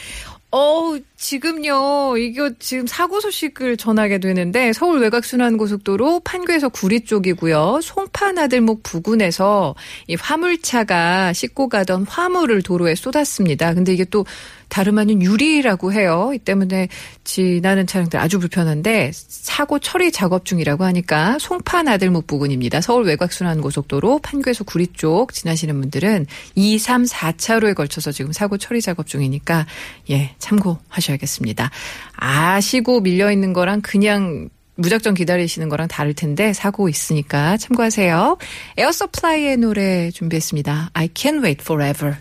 어 0.56 0.96
지금요, 1.16 2.16
이거 2.18 2.52
지금 2.60 2.86
사고 2.86 3.20
소식을 3.20 3.76
전하게 3.76 4.20
되는데 4.20 4.72
서울 4.72 5.02
외곽순환고속도로 5.02 6.20
판교에서 6.20 6.70
구리 6.70 7.04
쪽이고요. 7.06 7.80
송파나들목 7.82 8.84
부근에서 8.84 9.74
이 10.06 10.14
화물차가 10.14 11.34
싣고 11.34 11.70
가던 11.70 12.06
화물을 12.06 12.62
도로에 12.62 12.94
쏟았습니다. 12.94 13.74
근데 13.74 13.94
이게 13.94 14.06
또 14.06 14.28
다름 14.74 14.98
아닌 14.98 15.22
유리라고 15.22 15.94
해요. 15.94 16.32
이 16.34 16.40
때문에 16.40 16.88
지나는 17.24 17.86
차량들 17.86 18.20
아주 18.20 18.40
불편한데 18.40 19.12
사고 19.14 19.78
처리 19.78 20.12
작업 20.12 20.46
중이라고 20.46 20.84
하니까 20.84 21.38
송파 21.40 21.84
나들목 21.84 22.26
부근입니다. 22.26 22.82
서울 22.82 23.06
외곽순환고속도로 23.06 24.18
판교에서 24.24 24.64
구리 24.64 24.88
쪽 24.88 25.32
지나시는 25.32 25.80
분들은 25.80 26.26
2, 26.56 26.80
3, 26.80 27.04
4차로에 27.04 27.76
걸쳐서 27.76 28.12
지금 28.12 28.32
사고 28.32 28.58
처리 28.58 28.82
작업 28.82 29.06
중이니까 29.06 29.68
예 30.10 30.34
참고하셔야겠습니다. 30.40 31.70
아시고 32.16 33.02
밀려 33.02 33.32
있는 33.32 33.54
거랑 33.54 33.82
그냥 33.82 34.50
무작정 34.76 35.14
기다리시는 35.14 35.70
거랑 35.70 35.88
다를 35.88 36.14
텐데 36.14 36.54
사고 36.54 36.90
있으니까 36.90 37.58
참고하세요. 37.58 38.38
에어서플라이의 38.78 39.58
노래 39.58 40.12
준비했습니다. 40.12 40.92
I 40.94 41.08
can't 41.10 41.44
wait 41.44 41.62
forever. 41.62 42.16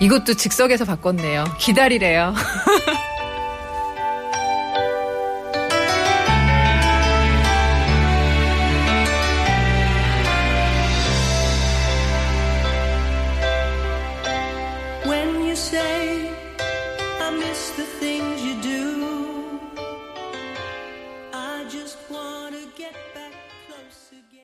이것도 0.00 0.34
즉석에서 0.34 0.84
바꿨네요. 0.84 1.44
기다리래요. 1.58 2.34